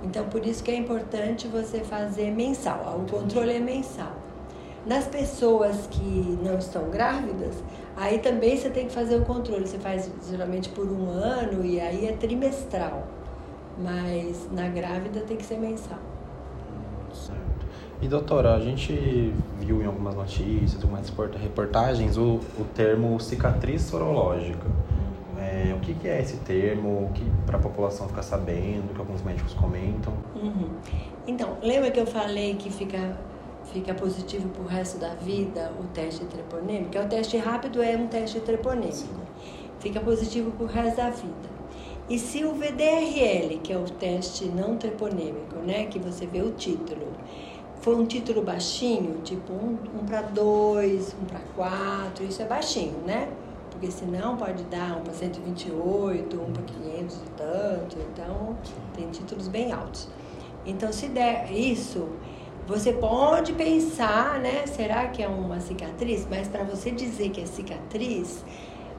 Então, 0.04 0.25
por 0.25 0.45
isso 0.45 0.63
que 0.63 0.71
é 0.71 0.75
importante 0.75 1.47
você 1.47 1.80
fazer 1.80 2.32
mensal. 2.32 2.99
O 2.99 3.10
controle 3.10 3.54
é 3.54 3.60
mensal. 3.60 4.13
Nas 4.86 5.08
pessoas 5.08 5.88
que 5.88 6.38
não 6.43 6.60
estão 6.60 6.89
grávidas, 6.89 7.56
aí 7.97 8.19
também 8.19 8.56
você 8.56 8.69
tem 8.69 8.88
que 8.88 8.93
fazer 8.93 9.15
o 9.15 9.25
controle. 9.25 9.67
Você 9.67 9.80
faz 9.80 10.12
geralmente 10.30 10.69
por 10.69 10.86
um 10.86 11.10
ano 11.10 11.65
e 11.65 11.80
aí 11.80 12.08
é 12.08 12.13
trimestral. 12.13 13.08
Mas 13.78 14.47
na 14.51 14.67
grávida 14.69 15.21
tem 15.21 15.38
que 15.38 15.45
ser 15.45 15.58
mensal. 15.58 15.99
E 18.01 18.08
doutora, 18.08 18.55
a 18.55 18.60
gente 18.60 19.34
viu 19.60 19.81
em 19.81 19.86
algumas 19.86 20.15
notícias, 20.15 20.81
algumas 20.84 21.10
reportagens, 21.41 22.17
o, 22.17 22.39
o 22.60 22.65
termo 22.73 23.19
cicatriz 23.19 23.81
sorológica. 23.84 24.67
É, 25.38 25.55
É, 25.55 25.73
o 25.73 25.79
que, 25.79 25.93
que, 25.93 26.08
é 26.08 26.21
esse 26.21 26.38
termo? 26.38 27.12
Que 27.13 27.23
para 27.45 27.58
a 27.58 27.62
população 27.62 28.08
ficar 28.08 28.23
sabendo, 28.23 28.93
que 28.93 28.99
alguns 28.99 29.21
médicos 29.21 29.53
comentam? 29.53 30.13
Uhum. 30.36 30.69
Então, 31.25 31.58
lembra 31.62 31.91
que 31.91 31.99
eu 31.99 32.05
falei 32.05 32.55
que 32.55 32.69
fica 32.69 33.17
fica 33.65 33.95
positivo 33.95 34.47
para 34.49 34.62
o 34.62 34.67
resto 34.67 34.99
da 34.99 35.15
vida 35.15 35.71
o 35.79 35.84
teste 35.86 36.23
treponêmico? 36.25 36.91
Que 36.91 36.97
é 36.97 37.01
o 37.01 37.08
teste 37.08 37.38
rápido 37.38 37.81
é 37.81 37.97
um 37.97 38.08
teste 38.08 38.39
treponêmico. 38.39 39.21
Fica 39.79 39.99
positivo 39.99 40.51
para 40.51 40.65
o 40.65 40.67
resto 40.67 40.97
da 40.97 41.10
vida. 41.10 41.55
E 42.08 42.19
se 42.19 42.45
o 42.45 42.53
VDRL, 42.53 43.58
que 43.63 43.73
é 43.73 43.77
o 43.77 43.86
teste 43.86 44.45
não 44.45 44.77
treponêmico, 44.77 45.55
né, 45.65 45.86
que 45.86 45.97
você 45.97 46.27
vê 46.27 46.41
o 46.41 46.51
título, 46.51 47.08
for 47.86 47.95
um 47.95 48.06
título 48.08 48.41
baixinho, 48.41 49.21
tipo 49.24 49.54
um, 49.54 49.78
um 49.93 50.06
para 50.08 50.24
dois, 50.24 51.15
um 51.21 51.26
para 51.26 51.39
quatro, 51.56 52.26
isso 52.26 52.41
é 52.41 52.45
baixinho, 52.45 52.98
né? 53.06 53.30
Porque 53.69 53.91
senão 53.91 54.36
pode 54.36 54.63
dar 54.63 54.98
um 54.98 55.02
para 55.02 55.13
128, 55.13 56.36
um 56.36 56.52
para 56.52 56.63
500 56.63 57.15
e 57.15 57.30
tanto, 57.38 57.98
então 58.12 58.58
tem 58.95 59.08
títulos 59.12 59.48
bem 59.48 59.71
altos. 59.71 60.10
Então, 60.65 60.91
se 60.91 61.08
der 61.10 61.52
isso, 61.52 62.10
você 62.65 62.91
pode 62.91 63.54
pensar, 63.54 64.39
né? 64.39 64.65
Será 64.65 65.08
que 65.10 65.21
é 65.21 65.28
uma 65.28 65.60
cicatriz? 65.60 66.26
Mas 66.28 66.48
para 66.48 66.63
você 66.63 66.89
dizer 66.89 67.30
que 67.30 67.41
é 67.41 67.45
cicatriz, 67.45 68.43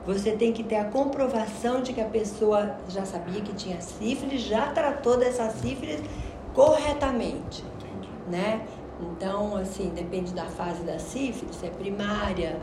você 0.07 0.31
tem 0.31 0.53
que 0.53 0.63
ter 0.63 0.77
a 0.77 0.85
comprovação 0.85 1.83
de 1.83 1.93
que 1.93 2.01
a 2.01 2.07
pessoa 2.09 2.77
já 2.89 3.05
sabia 3.05 3.41
que 3.41 3.53
tinha 3.53 3.81
sífilis, 3.81 4.43
já 4.43 4.69
tratou 4.69 5.17
dessa 5.17 5.51
sífilis 5.51 6.01
corretamente, 6.55 7.65
né? 8.29 8.67
Então, 9.01 9.57
assim, 9.57 9.91
depende 9.91 10.33
da 10.33 10.47
fase 10.47 10.83
da 10.83 10.99
sífilis, 10.99 11.57
se 11.57 11.67
é 11.67 11.71
primária 11.71 12.59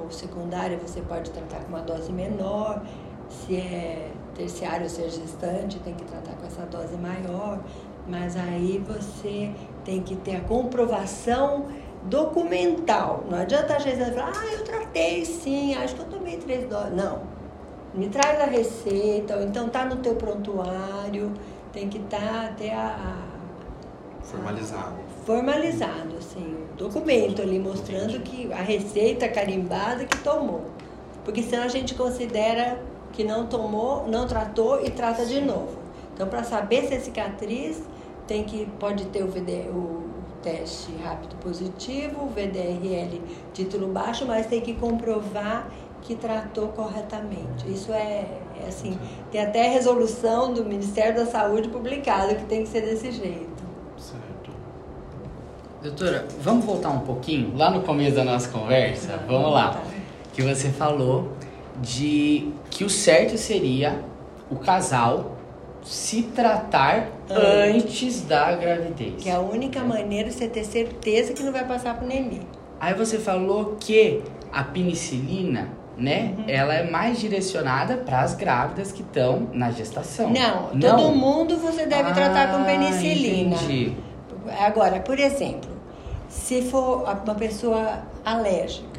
ou 0.00 0.10
secundária, 0.10 0.78
você 0.78 1.00
pode 1.00 1.30
tratar 1.30 1.60
com 1.60 1.68
uma 1.68 1.80
dose 1.80 2.12
menor. 2.12 2.82
Se 3.28 3.56
é 3.56 4.10
terciário 4.34 4.84
ou 4.84 4.88
ser 4.88 5.10
gestante, 5.10 5.78
tem 5.80 5.94
que 5.94 6.04
tratar 6.04 6.34
com 6.34 6.46
essa 6.46 6.62
dose 6.66 6.96
maior. 6.96 7.60
Mas 8.06 8.36
aí 8.36 8.82
você 8.86 9.52
tem 9.84 10.02
que 10.02 10.16
ter 10.16 10.36
a 10.36 10.40
comprovação 10.40 11.66
documental. 12.04 13.24
Não 13.30 13.38
adianta 13.38 13.76
a 13.76 13.78
gente 13.78 13.96
falar, 14.12 14.32
ah, 14.34 14.52
eu 14.52 14.64
tratei 14.64 15.24
sim, 15.24 15.74
acho 15.74 15.94
que 15.94 16.00
eu 16.00 16.08
tomei 16.08 16.36
três 16.36 16.68
doses. 16.68 16.94
Não. 16.94 17.20
Me 17.94 18.08
traz 18.08 18.40
a 18.40 18.46
receita, 18.46 19.36
ou 19.36 19.42
então 19.42 19.68
tá 19.68 19.84
no 19.84 19.96
teu 19.96 20.14
prontuário, 20.14 21.32
tem 21.72 21.88
que 21.88 21.98
tá 22.00 22.48
até 22.50 22.74
a, 22.74 22.86
a, 22.86 23.31
Formalizado. 24.32 24.96
Formalizado, 25.26 26.16
assim, 26.18 26.56
documento 26.76 27.42
ali 27.42 27.58
mostrando 27.58 28.18
que 28.20 28.50
a 28.52 28.62
receita 28.62 29.28
carimbada 29.28 30.06
que 30.06 30.16
tomou. 30.18 30.64
Porque 31.24 31.42
senão 31.42 31.64
a 31.64 31.68
gente 31.68 31.94
considera 31.94 32.82
que 33.12 33.22
não 33.22 33.46
tomou, 33.46 34.08
não 34.08 34.26
tratou 34.26 34.84
e 34.84 34.90
trata 34.90 35.26
de 35.26 35.40
novo. 35.40 35.76
Então, 36.14 36.26
para 36.26 36.42
saber 36.42 36.86
se 36.88 36.94
é 36.94 36.98
cicatriz, 36.98 37.82
tem 38.26 38.42
que 38.42 38.66
pode 38.80 39.04
ter 39.06 39.22
o, 39.22 39.28
VD, 39.28 39.68
o 39.68 40.02
teste 40.42 40.92
rápido 41.04 41.36
positivo, 41.36 42.24
o 42.24 42.28
VDRL 42.28 43.20
título 43.52 43.88
baixo, 43.88 44.24
mas 44.26 44.46
tem 44.46 44.60
que 44.60 44.74
comprovar 44.74 45.70
que 46.00 46.16
tratou 46.16 46.68
corretamente. 46.68 47.70
Isso 47.70 47.92
é, 47.92 48.26
é 48.60 48.66
assim, 48.66 48.98
tem 49.30 49.40
até 49.40 49.68
resolução 49.68 50.52
do 50.52 50.64
Ministério 50.64 51.14
da 51.14 51.26
Saúde 51.26 51.68
publicada 51.68 52.34
que 52.34 52.44
tem 52.44 52.62
que 52.62 52.68
ser 52.68 52.80
desse 52.80 53.12
jeito. 53.12 53.51
Doutora, 55.82 56.24
vamos 56.40 56.64
voltar 56.64 56.90
um 56.90 57.00
pouquinho 57.00 57.56
lá 57.56 57.68
no 57.68 57.82
começo 57.82 58.14
da 58.14 58.22
nossa 58.22 58.48
conversa. 58.48 59.18
Vamos 59.26 59.52
lá. 59.52 59.82
Que 60.32 60.40
você 60.40 60.68
falou 60.68 61.32
de 61.80 62.52
que 62.70 62.84
o 62.84 62.88
certo 62.88 63.36
seria 63.36 63.98
o 64.48 64.54
casal 64.54 65.36
se 65.82 66.22
tratar 66.22 67.08
antes 67.28 68.22
da 68.22 68.54
gravidez. 68.54 69.14
Que 69.18 69.28
é 69.28 69.32
a 69.32 69.40
única 69.40 69.80
maneira 69.80 70.28
de 70.28 70.36
você 70.36 70.46
ter 70.46 70.62
certeza 70.62 71.32
que 71.32 71.42
não 71.42 71.50
vai 71.50 71.66
passar 71.66 71.98
por 71.98 72.06
neném. 72.06 72.42
Aí 72.78 72.94
você 72.94 73.18
falou 73.18 73.76
que 73.80 74.22
a 74.52 74.62
penicilina, 74.62 75.68
né, 75.96 76.34
uhum. 76.38 76.44
ela 76.46 76.74
é 76.74 76.88
mais 76.88 77.18
direcionada 77.18 77.96
para 77.96 78.20
as 78.20 78.36
grávidas 78.36 78.92
que 78.92 79.02
estão 79.02 79.48
na 79.52 79.72
gestação. 79.72 80.30
Não, 80.30 80.72
não, 80.74 80.96
todo 80.96 81.16
mundo 81.16 81.56
você 81.56 81.86
deve 81.86 82.10
ah, 82.10 82.14
tratar 82.14 82.52
com 82.52 82.62
penicilina. 82.62 83.56
Entendi. 83.56 83.96
Agora, 84.60 85.00
por 85.00 85.18
exemplo, 85.18 85.71
se 86.32 86.62
for 86.62 87.02
uma 87.02 87.34
pessoa 87.34 88.02
alérgica, 88.24 88.92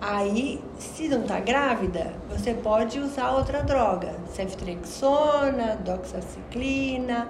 Aí, 0.00 0.62
se 0.78 1.08
não 1.08 1.22
está 1.22 1.40
grávida, 1.40 2.14
você 2.30 2.54
pode 2.54 3.00
usar 3.00 3.32
outra 3.32 3.64
droga, 3.64 4.14
ceftriaxona, 4.32 5.76
doxaciclina, 5.84 7.28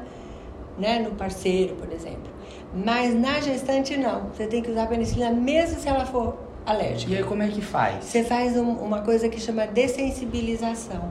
né, 0.79 0.99
no 0.99 1.13
parceiro, 1.13 1.77
por 1.77 1.91
exemplo. 1.91 2.31
Mas 2.75 3.15
na 3.15 3.41
gestante 3.41 3.97
não, 3.97 4.29
você 4.29 4.47
tem 4.47 4.63
que 4.63 4.71
usar 4.71 4.87
penicilina 4.87 5.31
mesmo 5.31 5.81
se 5.81 5.89
ela 5.89 6.05
for 6.05 6.37
alérgica. 6.67 7.15
E 7.15 7.17
aí 7.17 7.25
como 7.25 7.43
é 7.43 7.49
que 7.49 7.63
faz? 7.63 8.05
Você 8.05 8.23
faz 8.23 8.55
um, 8.55 8.73
uma 8.73 9.01
coisa 9.01 9.31
que 9.31 9.41
chama 9.41 9.67
dessensibilização. 9.67 11.11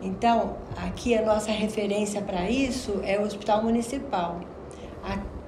Então, 0.00 0.56
aqui 0.74 1.14
a 1.14 1.22
nossa 1.22 1.50
referência 1.50 2.22
para 2.22 2.48
isso 2.48 3.00
é 3.04 3.18
o 3.18 3.24
Hospital 3.24 3.62
Municipal 3.62 4.40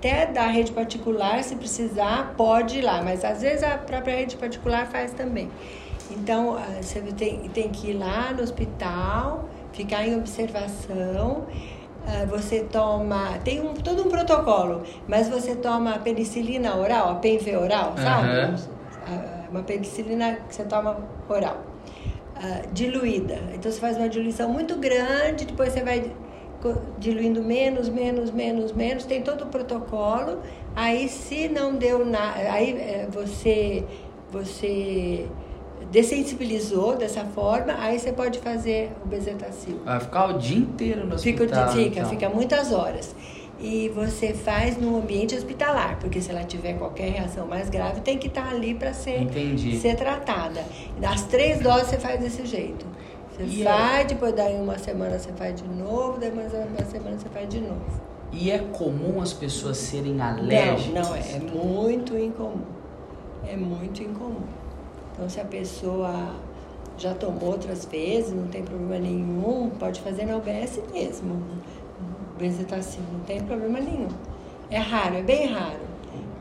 até 0.01 0.25
da 0.25 0.47
rede 0.47 0.73
particular, 0.73 1.45
se 1.45 1.55
precisar, 1.55 2.33
pode 2.35 2.79
ir 2.79 2.83
lá, 2.83 3.03
mas 3.03 3.23
às 3.23 3.43
vezes 3.43 3.63
a 3.63 3.77
própria 3.77 4.17
rede 4.17 4.35
particular 4.37 4.87
faz 4.87 5.13
também. 5.13 5.51
Então, 6.11 6.57
ah, 6.57 6.83
você 6.83 7.01
tem, 7.03 7.51
tem 7.51 7.69
que 7.69 7.91
ir 7.91 7.93
lá 7.93 8.33
no 8.33 8.43
hospital, 8.43 9.45
ficar 9.73 10.09
em 10.09 10.17
observação. 10.17 11.47
Ah, 12.07 12.25
você 12.25 12.61
toma. 12.61 13.39
Tem 13.45 13.61
um, 13.61 13.75
todo 13.75 14.07
um 14.07 14.09
protocolo, 14.09 14.83
mas 15.07 15.29
você 15.29 15.55
toma 15.55 15.99
penicilina 15.99 16.75
oral, 16.77 17.11
a 17.11 17.15
PenV 17.17 17.57
oral, 17.59 17.95
sabe? 17.99 18.55
Uhum. 19.09 19.51
Uma 19.51 19.63
penicilina 19.63 20.39
que 20.49 20.55
você 20.55 20.65
toma 20.65 20.97
oral, 21.29 21.59
diluída. 22.73 23.39
Então, 23.53 23.71
você 23.71 23.79
faz 23.79 23.99
uma 23.99 24.09
diluição 24.09 24.49
muito 24.49 24.77
grande, 24.77 25.45
depois 25.45 25.73
você 25.73 25.83
vai 25.83 26.11
diluindo 26.99 27.42
menos, 27.42 27.88
menos, 27.88 28.31
menos, 28.31 28.73
menos, 28.73 29.05
tem 29.05 29.23
todo 29.23 29.44
o 29.44 29.46
protocolo. 29.46 30.40
Aí 30.75 31.09
se 31.09 31.49
não 31.49 31.75
deu 31.75 32.05
nada, 32.05 32.53
aí 32.53 32.73
é, 32.73 33.09
você 33.11 33.85
você 34.31 35.27
dessensibilizou 35.90 36.96
dessa 36.96 37.25
forma, 37.25 37.75
aí 37.79 37.99
você 37.99 38.12
pode 38.12 38.38
fazer 38.38 38.92
o 39.05 39.09
bezetacil. 39.09 39.81
Vai 39.85 40.01
ficar 40.01 40.27
o 40.27 40.38
dia 40.38 40.59
inteiro 40.59 41.07
no 41.07 41.14
hospital. 41.14 41.46
Fica, 41.49 41.68
fica, 41.68 42.01
então. 42.01 42.11
fica 42.11 42.29
muitas 42.29 42.73
horas. 42.73 43.14
E 43.62 43.90
você 43.90 44.33
faz 44.33 44.79
no 44.79 44.96
ambiente 44.96 45.35
hospitalar, 45.35 45.99
porque 46.01 46.23
se 46.23 46.31
ela 46.31 46.44
tiver 46.44 46.75
qualquer 46.75 47.11
reação 47.11 47.46
mais 47.46 47.68
grave, 47.68 48.01
tem 48.01 48.16
que 48.16 48.29
estar 48.29 48.49
ali 48.49 48.75
para 48.75 48.94
ser, 48.94 49.29
ser 49.79 49.96
tratada. 49.96 50.64
Das 50.99 51.25
três 51.25 51.61
doses 51.61 51.88
você 51.88 51.99
faz 51.99 52.20
desse 52.20 52.46
jeito. 52.46 52.87
Você 53.40 53.61
e 53.61 53.64
faz, 53.64 54.00
é... 54.00 54.05
depois 54.05 54.35
daí 54.35 54.55
uma 54.57 54.79
semana 54.79 55.18
você 55.18 55.33
faz 55.33 55.61
de 55.61 55.66
novo, 55.68 56.18
depois 56.18 56.53
uma 56.53 56.85
semana 56.85 57.18
você 57.18 57.29
faz 57.29 57.48
de 57.48 57.61
novo. 57.61 57.81
E 58.33 58.50
é 58.50 58.59
comum 58.59 59.20
as 59.20 59.33
pessoas 59.33 59.76
serem 59.76 60.20
alérgicas? 60.20 60.94
Não, 60.94 61.03
não 61.03 61.14
é. 61.14 61.33
É 61.33 61.40
muito 61.40 62.16
incomum. 62.16 62.62
É 63.46 63.57
muito 63.57 64.03
incomum. 64.03 64.42
Então, 65.12 65.29
se 65.29 65.40
a 65.40 65.44
pessoa 65.44 66.35
já 66.96 67.14
tomou 67.14 67.50
outras 67.50 67.85
vezes, 67.87 68.33
não 68.33 68.46
tem 68.46 68.62
problema 68.62 68.98
nenhum, 68.98 69.70
pode 69.70 70.00
fazer 70.00 70.26
na 70.26 70.37
UBS 70.37 70.81
mesmo. 70.92 71.42
Benzetacil, 72.38 73.03
não 73.12 73.20
tem 73.20 73.40
problema 73.40 73.81
nenhum. 73.81 74.09
É 74.70 74.79
raro, 74.79 75.16
é 75.16 75.22
bem 75.22 75.46
raro. 75.46 75.81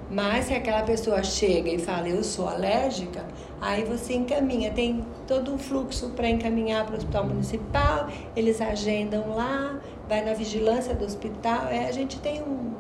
Mas 0.10 0.46
se 0.46 0.54
aquela 0.54 0.82
pessoa 0.82 1.22
chega 1.24 1.70
e 1.70 1.78
fala, 1.78 2.10
eu 2.10 2.24
sou 2.24 2.48
alérgica, 2.48 3.24
aí 3.62 3.84
você 3.84 4.16
encaminha. 4.16 4.72
Tem 4.72 5.06
todo 5.28 5.54
um 5.54 5.58
fluxo 5.58 6.10
para 6.10 6.28
encaminhar 6.28 6.86
para 6.86 6.96
o 6.96 6.98
hospital 6.98 7.26
municipal, 7.26 8.08
eles 8.36 8.60
agendam 8.60 9.36
lá, 9.36 9.80
vai 10.08 10.26
na 10.26 10.34
vigilância 10.34 10.96
do 10.96 11.06
hospital. 11.06 11.68
É, 11.68 11.88
a 11.88 11.92
gente 11.92 12.20
tem 12.20 12.42
um. 12.42 12.80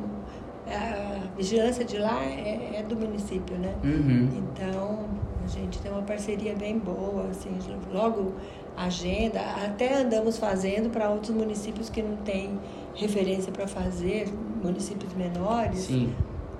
A 0.68 1.36
vigilância 1.36 1.84
de 1.84 1.98
lá 1.98 2.24
é, 2.24 2.78
é 2.80 2.84
do 2.84 2.96
município, 2.96 3.58
né? 3.58 3.74
Uhum. 3.84 4.30
Então, 4.38 5.06
a 5.44 5.48
gente 5.48 5.80
tem 5.80 5.92
uma 5.92 6.04
parceria 6.04 6.54
bem 6.56 6.78
boa, 6.78 7.26
assim, 7.32 7.58
logo 7.92 8.34
agenda, 8.78 9.42
até 9.42 10.02
andamos 10.02 10.38
fazendo 10.38 10.89
para 10.89 11.10
outros 11.10 11.36
municípios 11.36 11.89
que 11.89 12.02
não 12.02 12.18
têm 12.18 12.60
referência 12.96 13.52
para 13.52 13.68
fazer, 13.68 14.32
municípios 14.63 15.13
menores. 15.13 15.80
Sim. 15.80 16.13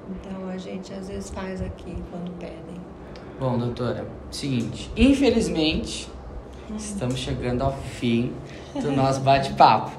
Então 0.10 0.50
a 0.50 0.58
gente 0.58 0.94
às 0.94 1.08
vezes 1.08 1.30
faz 1.30 1.62
aqui 1.62 1.96
quando 2.12 2.32
pedem. 2.40 2.80
Bom, 3.40 3.58
doutora, 3.58 4.06
seguinte, 4.32 4.92
infelizmente 4.98 6.10
uhum. 6.70 6.76
estamos 6.76 7.18
chegando 7.20 7.64
ao 7.64 7.74
fim 7.74 8.34
do 8.74 8.92
nosso 8.92 9.22
bate-papo. 9.22 9.92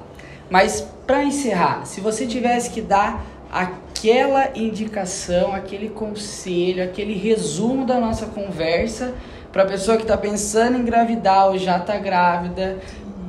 Mas 0.49 0.81
para 1.07 1.23
encerrar, 1.23 1.85
se 1.85 2.01
você 2.01 2.27
tivesse 2.27 2.69
que 2.69 2.81
dar 2.81 3.25
aquela 3.51 4.57
indicação, 4.57 5.53
aquele 5.53 5.89
conselho, 5.89 6.83
aquele 6.83 7.13
resumo 7.13 7.85
da 7.85 7.99
nossa 7.99 8.25
conversa 8.27 9.13
Para 9.51 9.65
pessoa 9.65 9.97
que 9.97 10.03
está 10.03 10.17
pensando 10.17 10.77
em 10.77 10.81
engravidar 10.81 11.47
ou 11.47 11.57
já 11.57 11.77
está 11.77 11.97
grávida, 11.97 12.79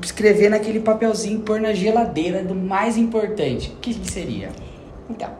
escrever 0.01 0.49
naquele 0.49 0.79
papelzinho, 0.79 1.41
pôr 1.41 1.61
na 1.61 1.73
geladeira 1.73 2.45
do 2.45 2.55
mais 2.55 2.97
importante. 2.97 3.71
O 3.71 3.77
que 3.77 3.93
seria? 4.09 4.51
Então, 5.11 5.31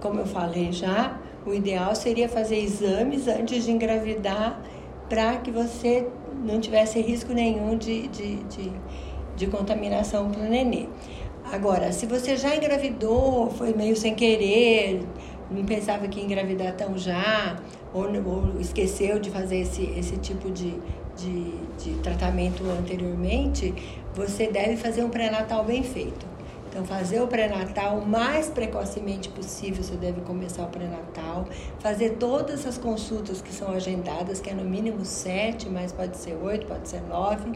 como 0.00 0.20
eu 0.20 0.26
falei 0.26 0.72
já, 0.72 1.18
o 1.46 1.54
ideal 1.54 1.94
seria 1.94 2.28
fazer 2.28 2.58
exames 2.58 3.26
antes 3.26 3.64
de 3.64 3.70
engravidar 3.70 4.60
para 5.08 5.36
que 5.36 5.50
você 5.50 6.06
não 6.44 6.60
tivesse 6.60 7.00
risco 7.00 7.32
nenhum 7.32 7.76
de, 7.76 8.08
de, 8.08 8.36
de, 8.44 8.72
de 9.36 9.46
contaminação 9.46 10.30
para 10.30 10.42
o 10.42 10.48
nenê. 10.48 10.86
Agora, 11.50 11.92
se 11.92 12.04
você 12.04 12.36
já 12.36 12.54
engravidou, 12.54 13.50
foi 13.50 13.72
meio 13.72 13.96
sem 13.96 14.14
querer, 14.14 15.02
não 15.50 15.64
pensava 15.64 16.06
que 16.06 16.18
ia 16.18 16.24
engravidar 16.24 16.74
tão 16.74 16.96
já, 16.98 17.56
ou, 17.94 18.04
ou 18.04 18.60
esqueceu 18.60 19.18
de 19.18 19.30
fazer 19.30 19.60
esse, 19.60 19.82
esse 19.96 20.18
tipo 20.18 20.50
de, 20.50 20.74
de, 21.16 21.54
de 21.78 21.94
tratamento 22.02 22.62
anteriormente, 22.64 23.74
você 24.14 24.48
deve 24.48 24.76
fazer 24.76 25.02
um 25.02 25.08
pré-natal 25.08 25.64
bem 25.64 25.82
feito. 25.82 26.26
Então, 26.78 26.86
fazer 26.86 27.20
o 27.20 27.26
pré-natal 27.26 27.98
o 27.98 28.06
mais 28.06 28.48
precocemente 28.50 29.28
possível, 29.30 29.82
você 29.82 29.96
deve 29.96 30.20
começar 30.20 30.62
o 30.62 30.68
pré-natal, 30.68 31.44
fazer 31.80 32.10
todas 32.18 32.64
as 32.64 32.78
consultas 32.78 33.42
que 33.42 33.52
são 33.52 33.72
agendadas, 33.72 34.40
que 34.40 34.48
é 34.48 34.54
no 34.54 34.62
mínimo 34.62 35.04
sete, 35.04 35.68
mas 35.68 35.90
pode 35.90 36.16
ser 36.16 36.38
oito, 36.40 36.68
pode 36.68 36.88
ser 36.88 37.02
nove. 37.02 37.50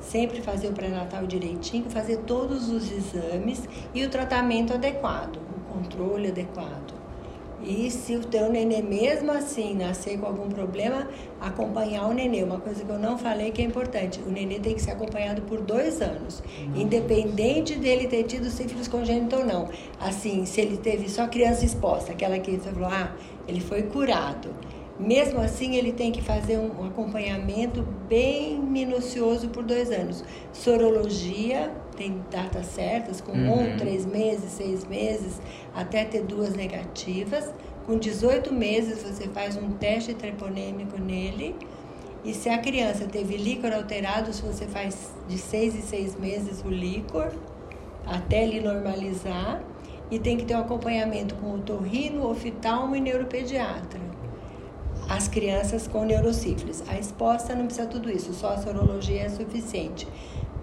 Sempre 0.00 0.40
fazer 0.40 0.68
o 0.68 0.72
pré-natal 0.72 1.26
direitinho, 1.26 1.90
fazer 1.90 2.20
todos 2.20 2.70
os 2.70 2.90
exames 2.90 3.68
e 3.92 4.06
o 4.06 4.08
tratamento 4.08 4.72
adequado, 4.72 5.36
o 5.36 5.70
controle 5.70 6.28
adequado. 6.28 7.01
E 7.64 7.90
se 7.90 8.16
o 8.16 8.20
teu 8.20 8.50
nenê 8.50 8.82
mesmo 8.82 9.30
assim 9.30 9.74
nascer 9.74 10.18
com 10.18 10.26
algum 10.26 10.48
problema, 10.48 11.08
acompanhar 11.40 12.08
o 12.08 12.12
nenê. 12.12 12.42
Uma 12.42 12.58
coisa 12.58 12.84
que 12.84 12.90
eu 12.90 12.98
não 12.98 13.16
falei 13.16 13.50
que 13.50 13.62
é 13.62 13.64
importante, 13.64 14.20
o 14.26 14.30
nenê 14.30 14.58
tem 14.58 14.74
que 14.74 14.82
ser 14.82 14.92
acompanhado 14.92 15.42
por 15.42 15.60
dois 15.60 16.00
anos, 16.00 16.42
independente 16.74 17.76
dele 17.76 18.08
ter 18.08 18.24
tido 18.24 18.50
sífilis 18.50 18.88
congênito 18.88 19.36
ou 19.36 19.44
não. 19.44 19.68
Assim, 20.00 20.44
se 20.44 20.60
ele 20.60 20.76
teve 20.76 21.08
só 21.08 21.28
criança 21.28 21.64
exposta, 21.64 22.12
aquela 22.12 22.38
que 22.38 22.52
você 22.52 22.70
falou, 22.70 22.88
ah, 22.88 23.14
ele 23.46 23.60
foi 23.60 23.82
curado. 23.82 24.50
Mesmo 24.98 25.40
assim, 25.40 25.76
ele 25.76 25.92
tem 25.92 26.12
que 26.12 26.22
fazer 26.22 26.58
um 26.58 26.86
acompanhamento 26.86 27.82
bem 28.08 28.58
minucioso 28.58 29.48
por 29.48 29.64
dois 29.64 29.90
anos. 29.90 30.22
Sorologia, 30.52 31.72
tem 31.96 32.22
datas 32.30 32.66
certas, 32.66 33.20
com 33.20 33.32
uhum. 33.32 33.74
um, 33.74 33.76
três 33.76 34.04
meses, 34.04 34.52
seis 34.52 34.84
meses, 34.84 35.40
até 35.74 36.04
ter 36.04 36.22
duas 36.22 36.54
negativas. 36.54 37.52
Com 37.86 37.98
18 37.98 38.52
meses, 38.52 39.02
você 39.02 39.28
faz 39.28 39.56
um 39.56 39.72
teste 39.72 40.14
treponêmico 40.14 41.00
nele. 41.00 41.56
E 42.24 42.32
se 42.32 42.48
a 42.48 42.58
criança 42.58 43.06
teve 43.06 43.36
líquor 43.36 43.72
alterado, 43.72 44.32
você 44.32 44.66
faz 44.66 45.10
de 45.26 45.38
seis 45.38 45.74
e 45.74 45.82
seis 45.82 46.14
meses 46.14 46.62
o 46.64 46.68
líquor, 46.68 47.32
até 48.06 48.44
ele 48.44 48.60
normalizar. 48.60 49.60
E 50.10 50.18
tem 50.18 50.36
que 50.36 50.44
ter 50.44 50.54
um 50.54 50.60
acompanhamento 50.60 51.34
com 51.36 51.54
o 51.54 51.58
torrino, 51.58 52.30
oftalmo 52.30 52.94
e 52.94 53.00
neuropediatra 53.00 54.11
as 55.12 55.28
crianças 55.28 55.86
com 55.86 56.04
neurosífilis. 56.04 56.82
A 56.88 56.98
exposta 56.98 57.54
não 57.54 57.66
precisa 57.66 57.86
tudo 57.86 58.10
isso, 58.10 58.32
só 58.32 58.54
a 58.54 58.56
sorologia 58.56 59.22
é 59.22 59.28
suficiente. 59.28 60.08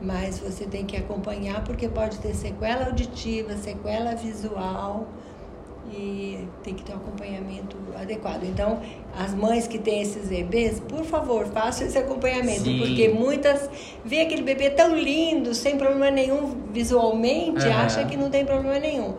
Mas 0.02 0.40
você 0.40 0.66
tem 0.66 0.86
que 0.86 0.98
acompanhar 0.98 1.64
porque 1.64 1.88
pode 1.88 2.18
ter 2.18 2.34
sequela 2.34 2.86
auditiva, 2.86 3.56
sequela 3.56 4.16
visual 4.16 5.08
e 5.92 6.48
tem 6.64 6.74
que 6.74 6.84
ter 6.84 6.94
um 6.94 6.96
acompanhamento 6.96 7.78
adequado. 7.96 8.44
Então, 8.44 8.80
as 9.16 9.36
mães 9.36 9.68
que 9.68 9.78
têm 9.78 10.02
esses 10.02 10.30
bebês, 10.30 10.80
por 10.80 11.04
favor, 11.04 11.46
façam 11.48 11.86
esse 11.86 11.98
acompanhamento, 11.98 12.64
Sim. 12.64 12.80
porque 12.80 13.10
muitas 13.10 13.70
vê 14.04 14.22
aquele 14.22 14.42
bebê 14.42 14.72
tão 14.72 14.96
lindo, 14.96 15.54
sem 15.54 15.78
problema 15.78 16.10
nenhum 16.10 16.56
visualmente, 16.72 17.68
uhum. 17.68 17.74
acha 17.74 18.04
que 18.06 18.18
não 18.18 18.32
tem 18.32 18.46
problema 18.46 18.80
nenhum. 18.80 19.14